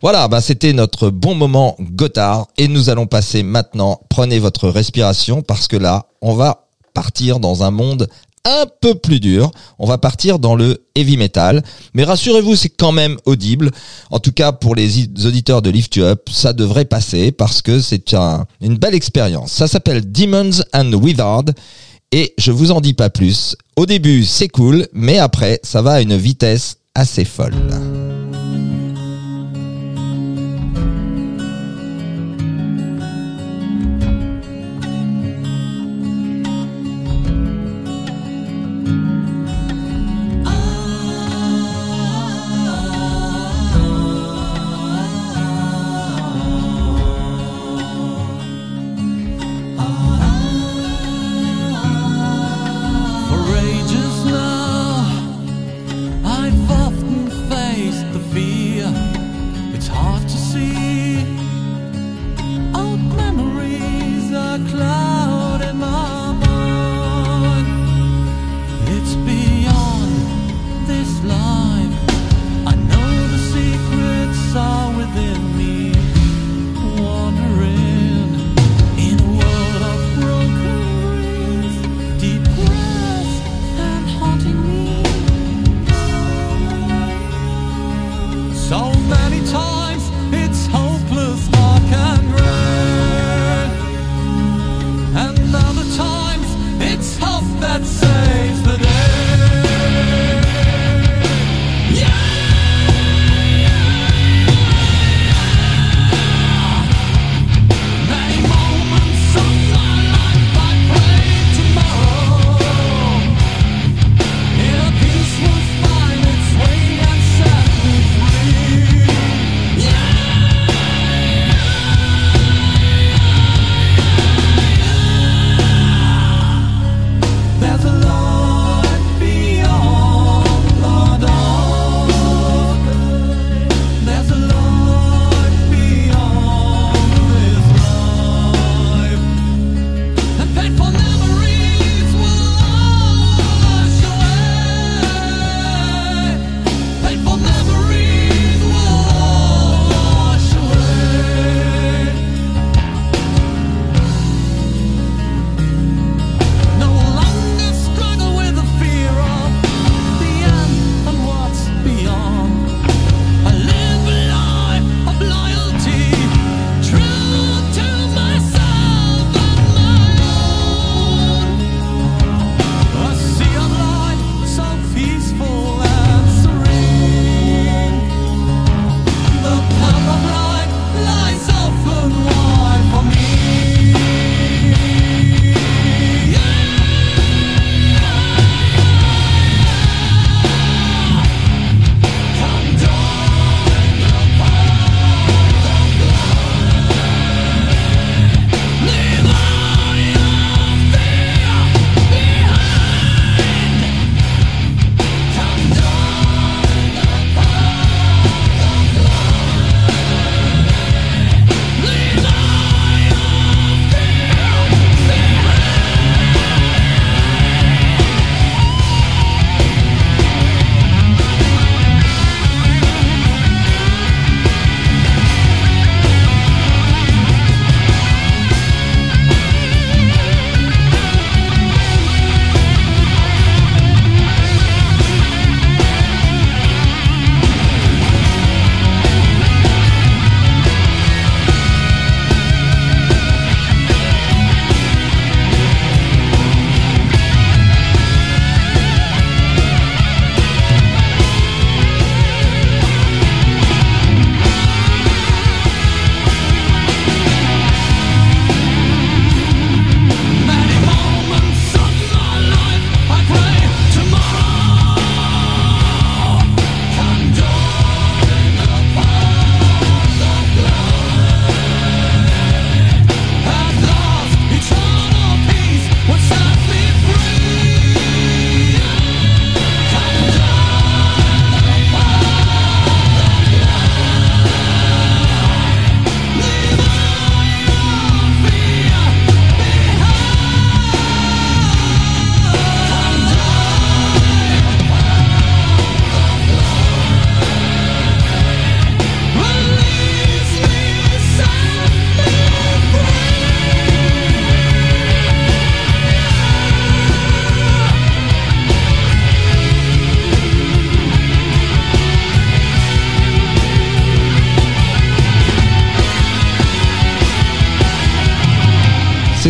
Voilà, 0.03 0.29
bah 0.29 0.43
c'était 0.43 0.75
notre 0.75 1.09
bon 1.09 1.35
moment 1.35 1.75
Gotthard 1.81 2.49
et 2.59 2.69
nous 2.69 2.91
allons 2.91 3.07
passer 3.07 3.43
maintenant, 3.43 3.99
prenez 4.11 4.39
votre 4.39 4.69
respiration 4.69 5.41
parce 5.41 5.69
que 5.69 5.79
là, 5.79 6.05
on 6.21 6.35
va 6.35 6.67
partir 6.93 7.41
dans 7.41 7.63
un 7.63 7.71
monde 7.71 8.09
un 8.47 8.67
peu 8.81 8.95
plus 8.95 9.21
dur. 9.21 9.51
On 9.79 9.87
va 9.87 9.99
partir 9.99 10.39
dans 10.39 10.55
le 10.55 10.85
heavy 10.95 11.17
metal. 11.17 11.63
Mais 11.95 12.05
rassurez-vous, 12.05 12.57
c'est 12.57 12.69
quand 12.71 12.93
même 12.93 13.17
audible. 13.27 13.71
En 14.11 14.19
tout 14.21 14.33
cas, 14.33 14.53
pour 14.53 14.75
les 14.75 15.05
auditeurs 15.27 15.63
de 15.63 15.71
Lift 15.71 15.97
You 15.97 16.05
Up, 16.05 16.29
ça 16.31 16.53
devrait 16.53 16.85
passer 16.85 17.33
parce 17.33 17.61
que 17.61 17.81
c'est 17.81 18.15
un- 18.15 18.47
une 18.61 18.77
belle 18.77 18.95
expérience. 18.95 19.53
Ça 19.53 19.67
s'appelle 19.69 20.11
Demons 20.11 20.63
and 20.73 20.93
Wizard. 20.93 21.45
Et 22.13 22.35
je 22.39 22.53
vous 22.53 22.71
en 22.71 22.81
dis 22.81 22.95
pas 22.95 23.11
plus. 23.11 23.57
Au 23.75 23.85
début, 23.85 24.25
c'est 24.25 24.49
cool, 24.49 24.87
mais 24.93 25.19
après, 25.19 25.59
ça 25.65 25.83
va 25.83 25.95
à 25.95 26.01
une 26.01 26.17
vitesse 26.17 26.77
assez 26.95 27.25
folle. 27.25 27.53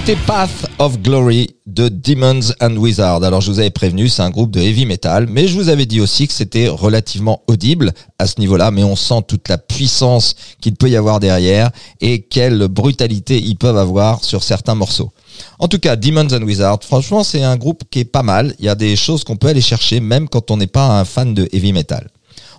C'était 0.06 0.20
Path 0.24 0.66
of 0.78 1.00
Glory 1.00 1.50
de 1.66 1.88
Demons 1.88 2.52
and 2.60 2.76
Wizards. 2.76 3.24
Alors 3.24 3.40
je 3.40 3.50
vous 3.50 3.58
avais 3.58 3.70
prévenu, 3.70 4.08
c'est 4.08 4.22
un 4.22 4.30
groupe 4.30 4.52
de 4.52 4.60
heavy 4.60 4.86
metal, 4.86 5.26
mais 5.28 5.48
je 5.48 5.54
vous 5.56 5.68
avais 5.68 5.84
dit 5.84 6.00
aussi 6.00 6.28
que 6.28 6.32
c'était 6.32 6.68
relativement 6.68 7.42
audible 7.48 7.92
à 8.20 8.28
ce 8.28 8.38
niveau-là, 8.38 8.70
mais 8.70 8.84
on 8.84 8.94
sent 8.94 9.22
toute 9.26 9.48
la 9.48 9.58
puissance 9.58 10.36
qu'il 10.60 10.76
peut 10.76 10.88
y 10.88 10.94
avoir 10.94 11.18
derrière 11.18 11.72
et 12.00 12.22
quelle 12.22 12.68
brutalité 12.68 13.38
ils 13.38 13.56
peuvent 13.56 13.78
avoir 13.78 14.22
sur 14.22 14.44
certains 14.44 14.76
morceaux. 14.76 15.10
En 15.58 15.66
tout 15.66 15.80
cas, 15.80 15.96
Demons 15.96 16.32
and 16.32 16.42
Wizards, 16.42 16.84
franchement, 16.84 17.24
c'est 17.24 17.42
un 17.42 17.56
groupe 17.56 17.82
qui 17.90 17.98
est 17.98 18.04
pas 18.04 18.22
mal. 18.22 18.54
Il 18.60 18.64
y 18.64 18.68
a 18.68 18.76
des 18.76 18.94
choses 18.94 19.24
qu'on 19.24 19.36
peut 19.36 19.48
aller 19.48 19.60
chercher 19.60 19.98
même 19.98 20.28
quand 20.28 20.52
on 20.52 20.56
n'est 20.56 20.68
pas 20.68 21.00
un 21.00 21.04
fan 21.04 21.34
de 21.34 21.48
heavy 21.52 21.72
metal. 21.72 22.08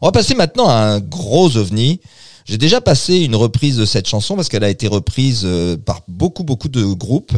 On 0.02 0.08
va 0.08 0.12
passer 0.12 0.36
maintenant 0.36 0.68
à 0.68 0.74
un 0.74 1.00
gros 1.00 1.56
ovni. 1.56 2.02
J'ai 2.48 2.58
déjà 2.58 2.80
passé 2.80 3.18
une 3.18 3.36
reprise 3.36 3.76
de 3.76 3.84
cette 3.84 4.08
chanson 4.08 4.38
parce 4.38 4.48
qu'elle 4.48 4.64
a 4.64 4.70
été 4.70 4.88
reprise 4.88 5.42
euh, 5.44 5.76
par 5.76 6.02
beaucoup 6.08 6.46
beaucoup 6.46 6.70
de 6.70 6.82
groupes. 6.86 7.34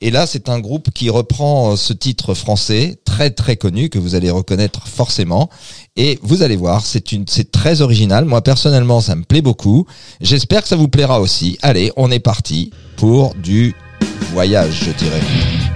Et 0.00 0.10
là, 0.10 0.26
c'est 0.26 0.48
un 0.48 0.58
groupe 0.58 0.90
qui 0.90 1.10
reprend 1.10 1.72
euh, 1.72 1.76
ce 1.76 1.92
titre 1.92 2.32
français 2.32 2.96
très 3.04 3.30
très 3.30 3.56
connu 3.56 3.90
que 3.90 3.98
vous 3.98 4.14
allez 4.14 4.30
reconnaître 4.30 4.88
forcément. 4.88 5.50
Et 5.96 6.18
vous 6.22 6.42
allez 6.42 6.56
voir, 6.56 6.86
c'est 6.86 7.12
une 7.12 7.26
c'est 7.28 7.50
très 7.50 7.82
original. 7.82 8.24
Moi 8.24 8.40
personnellement, 8.40 9.02
ça 9.02 9.16
me 9.16 9.24
plaît 9.24 9.42
beaucoup. 9.42 9.86
J'espère 10.22 10.62
que 10.62 10.68
ça 10.68 10.76
vous 10.76 10.88
plaira 10.88 11.20
aussi. 11.20 11.58
Allez, 11.60 11.92
on 11.96 12.10
est 12.10 12.18
parti 12.18 12.70
pour 12.96 13.34
du 13.34 13.74
voyage, 14.32 14.84
je 14.86 14.92
dirais. 14.92 15.73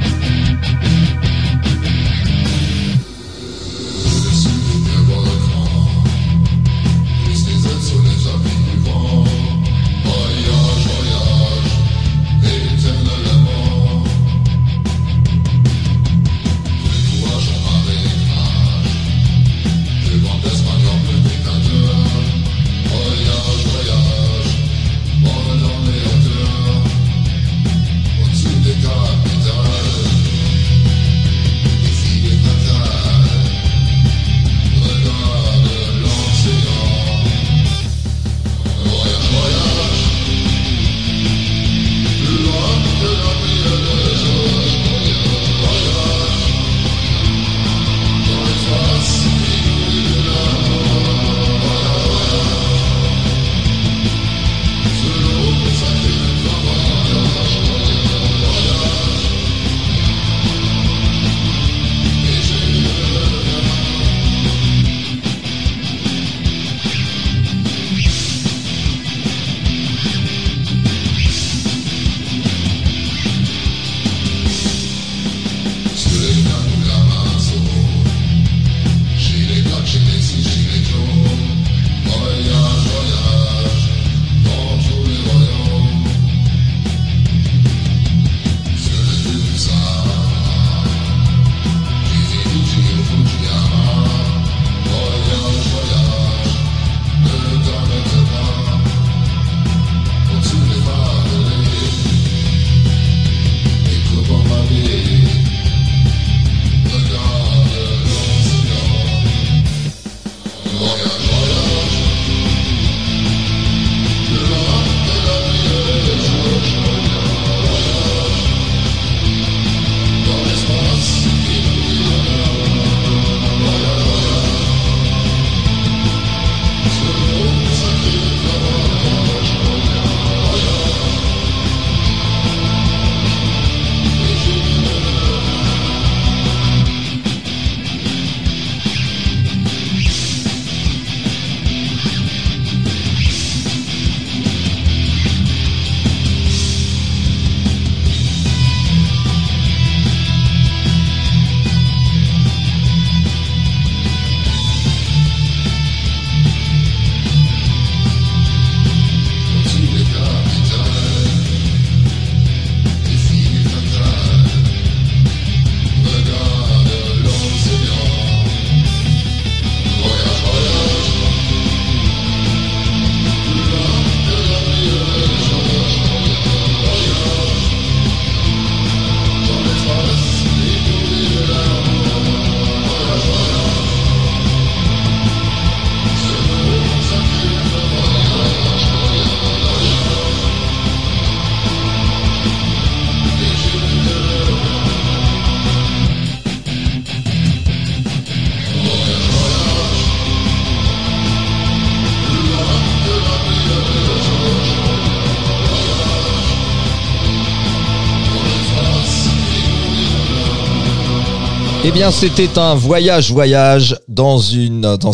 C'était 212.13 212.59
un 212.59 212.77
voyage, 212.77 213.33
voyage 213.33 213.97
dans 214.07 214.41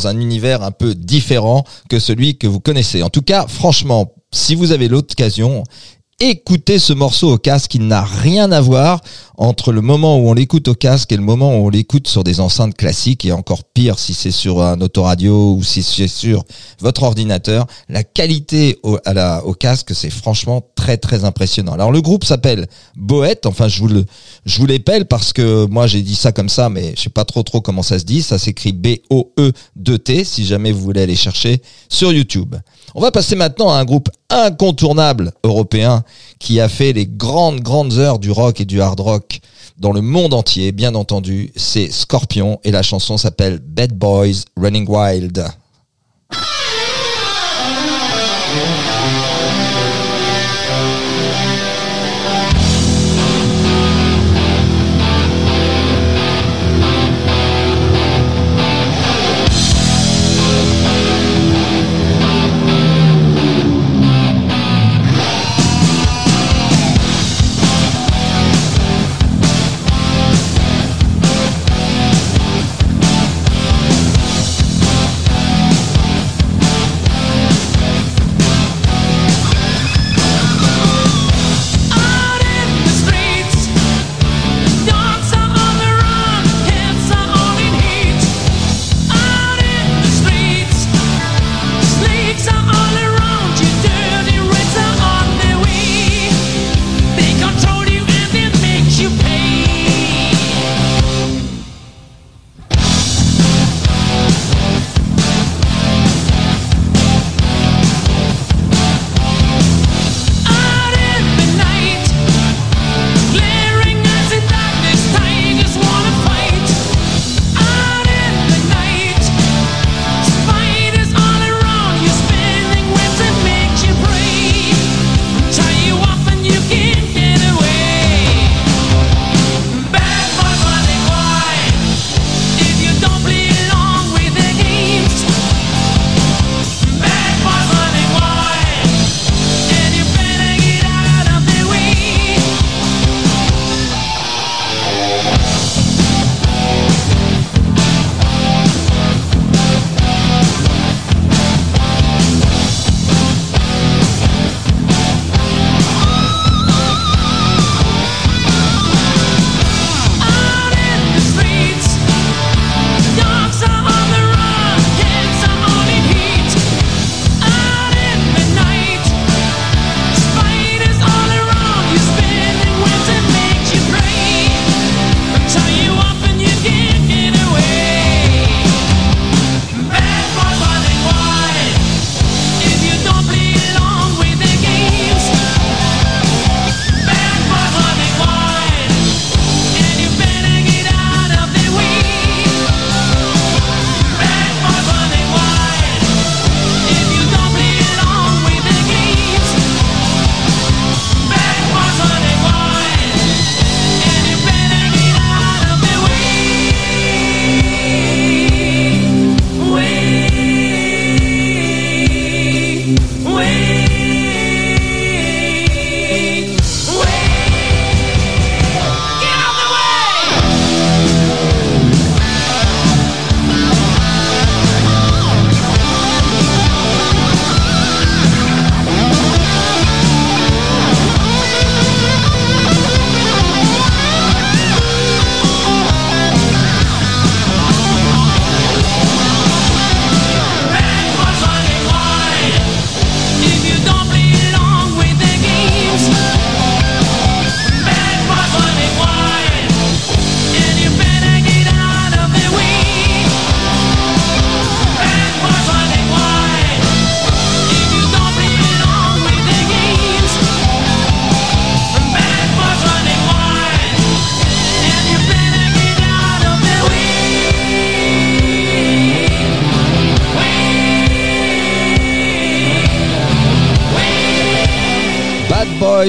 un 0.07 0.20
univers 0.20 0.62
un 0.62 0.70
peu 0.70 0.95
différent 0.95 1.64
que 1.89 1.99
celui 1.99 2.37
que 2.37 2.47
vous 2.47 2.61
connaissez. 2.61 3.03
En 3.03 3.09
tout 3.09 3.22
cas, 3.22 3.47
franchement, 3.49 4.12
si 4.32 4.55
vous 4.55 4.70
avez 4.70 4.89
l'occasion, 4.89 5.64
écoutez 6.20 6.78
ce 6.78 6.93
morceau 6.93 7.32
au 7.32 7.39
casque. 7.39 7.74
Il 7.74 7.87
n'a 7.87 8.03
rien 8.03 8.53
à 8.53 8.61
voir 8.61 9.01
entre 9.37 9.72
le 9.72 9.80
moment 9.80 10.18
où 10.18 10.28
on 10.28 10.35
l'écoute 10.35 10.68
au 10.68 10.74
casque 10.74 11.11
et 11.12 11.16
le 11.16 11.22
moment 11.22 11.57
où 11.57 11.66
on 11.66 11.68
l'écoute 11.68 12.07
sur 12.07 12.22
des 12.22 12.41
enceintes 12.41 12.76
classiques 12.76 13.24
et 13.24 13.32
encore 13.32 13.64
pire 13.64 13.99
si 13.99 14.14
c'est 14.14 14.30
sur 14.30 14.62
un 14.62 14.80
autoradio 14.80 15.55
ou 15.55 15.62
si 15.62 15.82
c'est 15.82 16.09
sur 16.09 16.45
votre 16.80 17.03
ordinateur. 17.03 17.66
La 17.89 18.05
qualité 18.05 18.78
au 18.82 19.55
casque, 19.55 19.95
c'est 19.95 20.11
franchement 20.11 20.62
très 20.76 20.97
très 20.99 21.24
impressionnant. 21.24 21.72
Alors 21.72 21.91
le 21.91 22.01
groupe 22.01 22.24
s'appelle 22.24 22.66
Boët. 22.97 23.47
Enfin, 23.47 23.68
je 23.68 23.80
vous 23.80 23.89
le, 23.89 24.05
je 24.45 24.59
vous 24.59 24.67
l'épelle 24.67 25.07
parce 25.07 25.33
que 25.33 25.67
moi 25.67 25.87
j'ai 25.87 26.03
dit 26.03 26.15
ça 26.15 26.33
comme 26.33 26.49
ça, 26.49 26.69
mais 26.69 26.95
je 26.97 27.03
sais 27.03 27.11
pas 27.11 27.25
trop 27.25 27.43
trop 27.43 27.61
comment 27.61 27.83
ça 27.83 27.99
se 27.99 28.05
dit. 28.05 28.23
Ça 28.23 28.39
s'écrit 28.39 28.73
B-O-E-2-T 28.73 30.25
si 30.25 30.45
jamais 30.45 30.73
vous 30.73 30.81
voulez 30.81 31.03
aller 31.03 31.17
chercher 31.17 31.63
sur 31.89 32.13
YouTube. 32.13 32.55
On 32.95 33.01
va 33.01 33.11
passer 33.11 33.37
maintenant 33.37 33.71
à 33.71 33.79
un 33.79 33.85
groupe 33.85 34.11
incontournable 34.31 35.33
européen 35.43 36.05
qui 36.39 36.61
a 36.61 36.69
fait 36.69 36.93
les 36.93 37.07
grandes, 37.07 37.61
grandes 37.61 37.95
heures 37.95 38.19
du 38.19 38.31
rock 38.31 38.61
et 38.61 38.65
du 38.65 38.81
hard 38.81 39.01
rock 39.01 39.41
dans 39.79 39.93
le 39.93 40.03
monde 40.03 40.35
entier, 40.35 40.73
bien 40.73 40.95
entendu. 40.95 41.51
C'est 41.57 41.91
Scorpion 41.91 42.61
et 42.65 42.71
la 42.71 42.83
chanson 42.83 43.17
s'appelle 43.17 43.59
Bad 43.59 43.93
Boys 43.93 44.45
Running 44.57 44.87
Wild. 44.89 45.45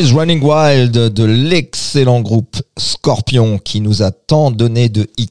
Running 0.04 0.42
Wild 0.44 0.92
de 0.92 1.24
l'excellent 1.24 2.20
groupe 2.20 2.58
Scorpion 2.78 3.58
qui 3.60 3.80
nous 3.80 4.04
a 4.04 4.12
tant 4.12 4.52
donné 4.52 4.90
de 4.90 5.08
hits. 5.18 5.30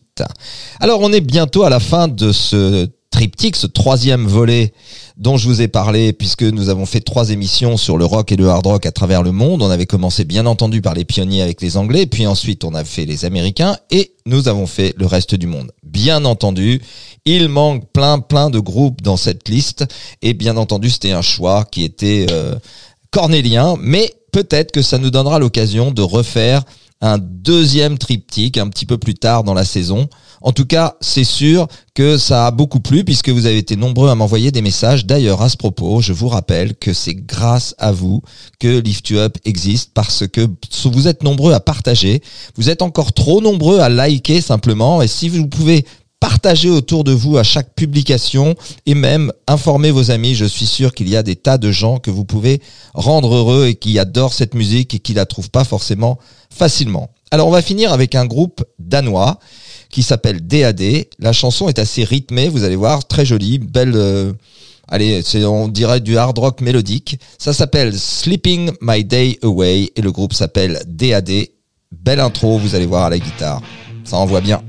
Alors 0.81 1.01
on 1.03 1.13
est 1.13 1.21
bientôt 1.21 1.65
à 1.65 1.69
la 1.69 1.81
fin 1.81 2.09
de 2.09 2.33
ce 2.33 2.89
triptyque, 3.11 3.57
ce 3.57 3.67
troisième 3.67 4.27
volet 4.27 4.73
dont 5.19 5.37
je 5.37 5.49
vous 5.49 5.61
ai 5.61 5.69
parlé 5.69 6.15
puisque 6.15 6.45
nous 6.45 6.71
avons 6.71 6.87
fait 6.87 7.01
trois 7.01 7.29
émissions 7.29 7.77
sur 7.77 7.99
le 7.99 8.07
rock 8.07 8.33
et 8.33 8.37
le 8.37 8.49
hard 8.49 8.67
rock 8.67 8.87
à 8.87 8.93
travers 8.93 9.23
le 9.23 9.33
monde. 9.33 9.61
On 9.61 9.69
avait 9.69 9.85
commencé 9.85 10.25
bien 10.25 10.47
entendu 10.47 10.81
par 10.81 10.95
les 10.95 11.05
pionniers 11.05 11.43
avec 11.43 11.61
les 11.61 11.77
Anglais, 11.77 12.07
puis 12.07 12.27
ensuite 12.27 12.65
on 12.65 12.73
a 12.73 12.85
fait 12.85 13.05
les 13.05 13.27
Américains 13.27 13.77
et 13.91 14.15
nous 14.25 14.49
avons 14.49 14.67
fait 14.67 14.95
le 14.97 15.05
reste 15.05 15.35
du 15.35 15.47
monde. 15.47 15.73
Bien 15.83 16.25
entendu, 16.25 16.81
il 17.27 17.51
manque 17.51 17.93
plein 17.93 18.19
plein 18.19 18.49
de 18.49 18.61
groupes 18.61 19.03
dans 19.03 19.19
cette 19.19 19.47
liste 19.51 19.85
et 20.23 20.33
bien 20.33 20.57
entendu 20.57 20.89
c'était 20.89 21.13
un 21.13 21.23
choix 21.23 21.67
qui 21.71 21.85
était 21.85 22.25
euh, 22.31 22.55
cornélien, 23.11 23.77
mais 23.79 24.11
peut-être 24.35 24.73
que 24.73 24.83
ça 24.83 24.99
nous 24.99 25.13
donnera 25.13 25.39
l'occasion 25.39 25.93
de 25.93 26.03
refaire 26.03 26.65
un 27.01 27.19
deuxième 27.19 27.99
triptyque 27.99 28.59
un 28.59 28.69
petit 28.69 28.85
peu 28.85 28.99
plus 28.99 29.15
tard 29.15 29.45
dans 29.45 29.55
la 29.55 29.65
saison. 29.65 30.09
En 30.43 30.51
tout 30.51 30.67
cas, 30.67 30.97
c'est 31.01 31.23
sûr 31.23 31.69
que 31.95 32.19
ça 32.19 32.49
a 32.49 32.51
beaucoup 32.51 32.81
plu 32.81 33.05
puisque 33.05 33.29
vous 33.29 33.47
avez 33.47 33.59
été 33.59 33.77
nombreux 33.77 34.11
à 34.11 34.17
m'envoyer 34.17 34.51
des 34.51 34.61
messages. 34.61 35.07
D'ailleurs, 35.07 35.41
à 35.41 35.49
ce 35.49 35.57
propos, 35.57 36.01
je 36.01 36.13
vous 36.13 36.27
rappelle 36.27 36.75
que 36.75 36.93
c'est 36.93 37.15
grâce 37.15 37.77
à 37.79 37.93
vous 37.93 38.23
que 38.59 38.81
Lift 38.81 39.13
Up 39.13 39.39
existe 39.45 39.93
parce 39.95 40.27
que 40.27 40.49
vous 40.85 41.07
êtes 41.07 41.23
nombreux 41.23 41.53
à 41.53 41.61
partager. 41.61 42.21
Vous 42.57 42.71
êtes 42.71 42.83
encore 42.83 43.13
trop 43.13 43.41
nombreux 43.41 43.79
à 43.79 43.89
liker 43.89 44.41
simplement. 44.41 45.01
Et 45.01 45.07
si 45.07 45.29
vous 45.29 45.47
pouvez 45.47 45.87
partagez 46.25 46.71
autour 46.71 47.05
de 47.05 47.13
vous 47.13 47.37
à 47.37 47.43
chaque 47.43 47.75
publication 47.75 48.55
et 48.87 48.95
même 48.95 49.31
informez 49.47 49.91
vos 49.91 50.11
amis. 50.11 50.35
Je 50.35 50.47
suis 50.47 50.65
sûr 50.65 50.95
qu'il 50.95 51.07
y 51.07 51.17
a 51.17 51.23
des 51.23 51.37
tas 51.37 51.59
de 51.59 51.71
gens 51.71 51.99
que 51.99 52.11
vous 52.11 52.25
pouvez 52.25 52.63
rendre 52.95 53.35
heureux 53.35 53.67
et 53.67 53.75
qui 53.75 53.99
adorent 53.99 54.33
cette 54.33 54.55
musique 54.55 54.95
et 54.95 55.01
qui 55.01 55.13
la 55.13 55.27
trouvent 55.27 55.51
pas 55.51 55.65
forcément 55.65 56.19
facilement. 56.49 57.11
Alors 57.31 57.49
on 57.49 57.51
va 57.51 57.61
finir 57.61 57.93
avec 57.93 58.15
un 58.15 58.25
groupe 58.25 58.65
danois 58.79 59.39
qui 59.91 60.03
s'appelle 60.03 60.41
DAD. 60.47 60.81
La 61.19 61.35
chanson 61.35 61.69
est 61.69 61.79
assez 61.79 62.05
rythmée, 62.05 62.49
vous 62.49 62.65
allez 62.65 62.77
voir, 62.77 63.07
très 63.07 63.27
jolie, 63.27 63.59
belle. 63.59 63.93
Euh, 63.95 64.33
allez, 64.89 65.21
on 65.45 65.69
dirait 65.69 66.01
du 66.01 66.17
hard 66.17 66.39
rock 66.39 66.63
mélodique. 66.63 67.21
Ça 67.37 67.53
s'appelle 67.53 67.93
Sleeping 67.93 68.71
My 68.81 69.05
Day 69.05 69.39
Away 69.43 69.91
et 69.95 70.01
le 70.01 70.11
groupe 70.11 70.33
s'appelle 70.33 70.85
DAD. 70.87 71.49
Belle 71.93 72.21
intro, 72.21 72.59
vous 72.59 72.75
allez 72.75 72.87
voir 72.87 73.05
à 73.05 73.11
la 73.11 73.19
guitare. 73.19 73.61
Ça 74.05 74.17
envoie 74.17 74.41
bien. 74.41 74.63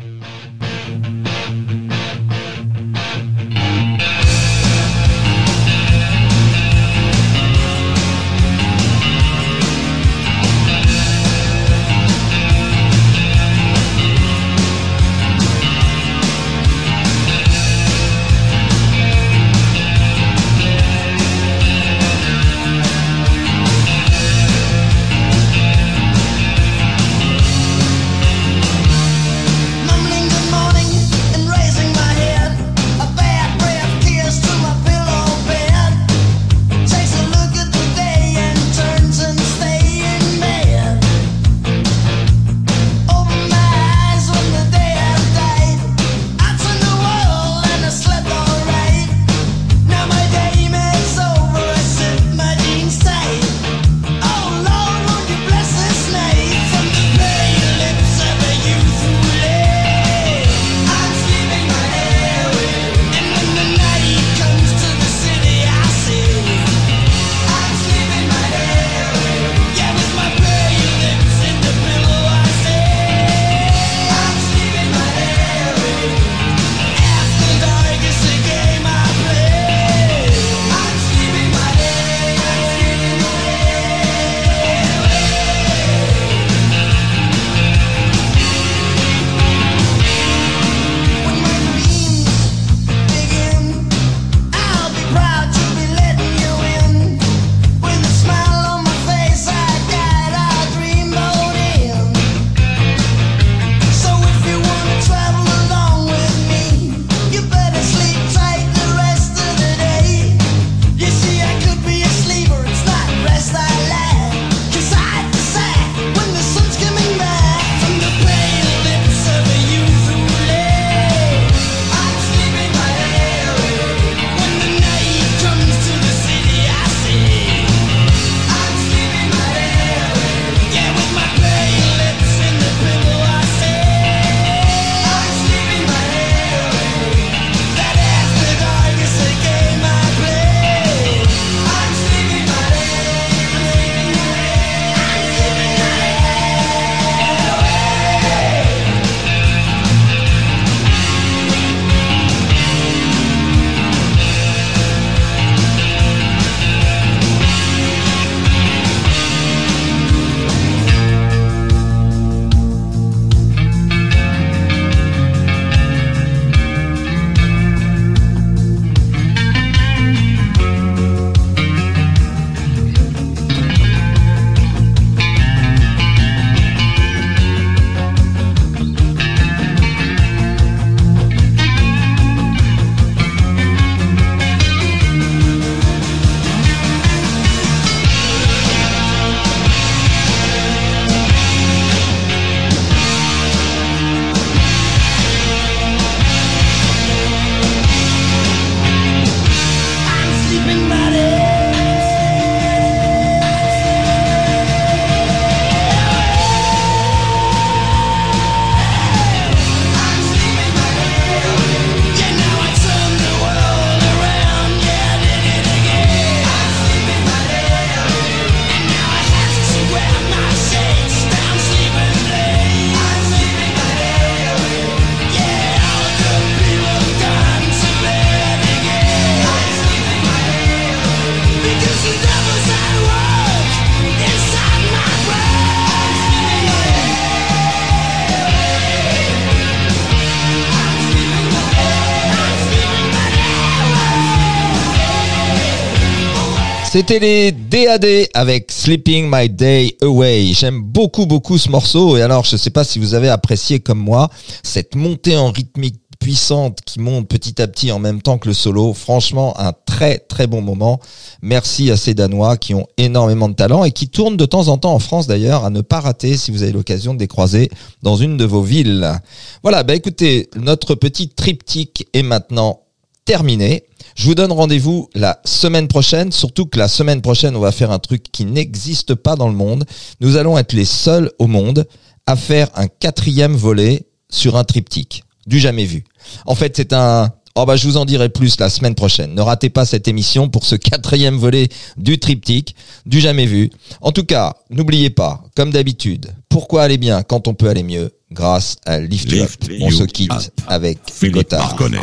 C'était 246.95 247.19
les 247.19 247.51
DAD 247.51 248.29
avec 248.33 248.71
Sleeping 248.71 249.29
My 249.29 249.49
Day 249.49 249.97
Away. 250.01 250.53
J'aime 250.53 250.81
beaucoup 250.81 251.25
beaucoup 251.25 251.57
ce 251.57 251.67
morceau 251.67 252.15
et 252.15 252.21
alors 252.21 252.45
je 252.45 252.55
ne 252.55 252.57
sais 252.57 252.69
pas 252.69 252.85
si 252.85 252.99
vous 252.99 253.13
avez 253.13 253.27
apprécié 253.27 253.81
comme 253.81 253.99
moi 253.99 254.29
cette 254.63 254.95
montée 254.95 255.35
en 255.35 255.51
rythmique 255.51 255.99
puissante 256.21 256.79
qui 256.85 257.01
monte 257.01 257.27
petit 257.27 257.61
à 257.61 257.67
petit 257.67 257.91
en 257.91 257.99
même 257.99 258.21
temps 258.21 258.37
que 258.37 258.47
le 258.47 258.53
solo. 258.53 258.93
Franchement, 258.93 259.59
un 259.59 259.73
très 259.73 260.19
très 260.19 260.47
bon 260.47 260.61
moment. 260.61 261.01
Merci 261.41 261.91
à 261.91 261.97
ces 261.97 262.13
Danois 262.13 262.55
qui 262.55 262.73
ont 262.73 262.87
énormément 262.95 263.49
de 263.49 263.55
talent 263.55 263.83
et 263.83 263.91
qui 263.91 264.07
tournent 264.07 264.37
de 264.37 264.45
temps 264.45 264.69
en 264.69 264.77
temps 264.77 264.93
en 264.93 264.99
France 264.99 265.27
d'ailleurs 265.27 265.65
à 265.65 265.71
ne 265.71 265.81
pas 265.81 265.99
rater 265.99 266.37
si 266.37 266.49
vous 266.49 266.63
avez 266.63 266.71
l'occasion 266.71 267.13
de 267.13 267.19
les 267.19 267.27
croiser 267.27 267.69
dans 268.03 268.15
une 268.15 268.37
de 268.37 268.45
vos 268.45 268.61
villes. 268.61 269.19
Voilà, 269.63 269.83
bah 269.83 269.95
écoutez, 269.95 270.49
notre 270.55 270.95
petit 270.95 271.27
triptyque 271.27 272.07
est 272.13 272.23
maintenant 272.23 272.83
terminé. 273.25 273.83
Je 274.15 274.23
vous 274.23 274.35
donne 274.35 274.53
rendez-vous 274.53 275.09
la 275.13 275.41
semaine 275.43 275.89
prochaine, 275.89 276.31
surtout 276.31 276.65
que 276.65 276.79
la 276.79 276.87
semaine 276.87 277.21
prochaine, 277.21 277.53
on 277.55 277.59
va 277.59 277.73
faire 277.73 277.91
un 277.91 277.99
truc 277.99 278.23
qui 278.31 278.45
n'existe 278.45 279.13
pas 279.13 279.35
dans 279.35 279.49
le 279.49 279.55
monde. 279.55 279.83
Nous 280.21 280.37
allons 280.37 280.57
être 280.57 280.71
les 280.71 280.85
seuls 280.85 281.29
au 281.37 281.47
monde 281.47 281.85
à 282.25 282.37
faire 282.37 282.69
un 282.75 282.87
quatrième 282.87 283.55
volet 283.55 284.07
sur 284.29 284.55
un 284.55 284.63
triptyque, 284.63 285.25
du 285.47 285.59
jamais 285.59 285.83
vu. 285.83 286.05
En 286.45 286.55
fait, 286.55 286.77
c'est 286.77 286.93
un... 286.93 287.29
Oh 287.57 287.65
bah 287.65 287.75
je 287.75 287.87
vous 287.87 287.97
en 287.97 288.05
dirai 288.05 288.29
plus 288.29 288.59
la 288.59 288.69
semaine 288.69 288.95
prochaine. 288.95 289.33
Ne 289.33 289.41
ratez 289.41 289.69
pas 289.69 289.85
cette 289.85 290.07
émission 290.07 290.49
pour 290.49 290.65
ce 290.65 290.75
quatrième 290.75 291.37
volet 291.37 291.67
du 291.97 292.17
triptyque, 292.17 292.75
du 293.05 293.19
jamais 293.19 293.45
vu. 293.45 293.69
En 294.01 294.11
tout 294.11 294.25
cas, 294.25 294.55
n'oubliez 294.69 295.09
pas, 295.09 295.43
comme 295.55 295.71
d'habitude, 295.71 296.33
pourquoi 296.49 296.83
aller 296.83 296.97
bien 296.97 297.21
quand 297.21 297.47
on 297.47 297.53
peut 297.53 297.69
aller 297.69 297.83
mieux? 297.83 298.11
Grâce 298.31 298.77
à 298.85 298.99
Lift, 298.99 299.31
You 299.31 299.43
Up. 299.43 299.51
Lift 299.69 299.83
On 299.83 299.91
se 299.91 300.03
quitte 300.03 300.31
Up. 300.31 300.43
avec 300.67 300.99
Philippe. 301.09 301.51
Marconnet. 301.51 301.99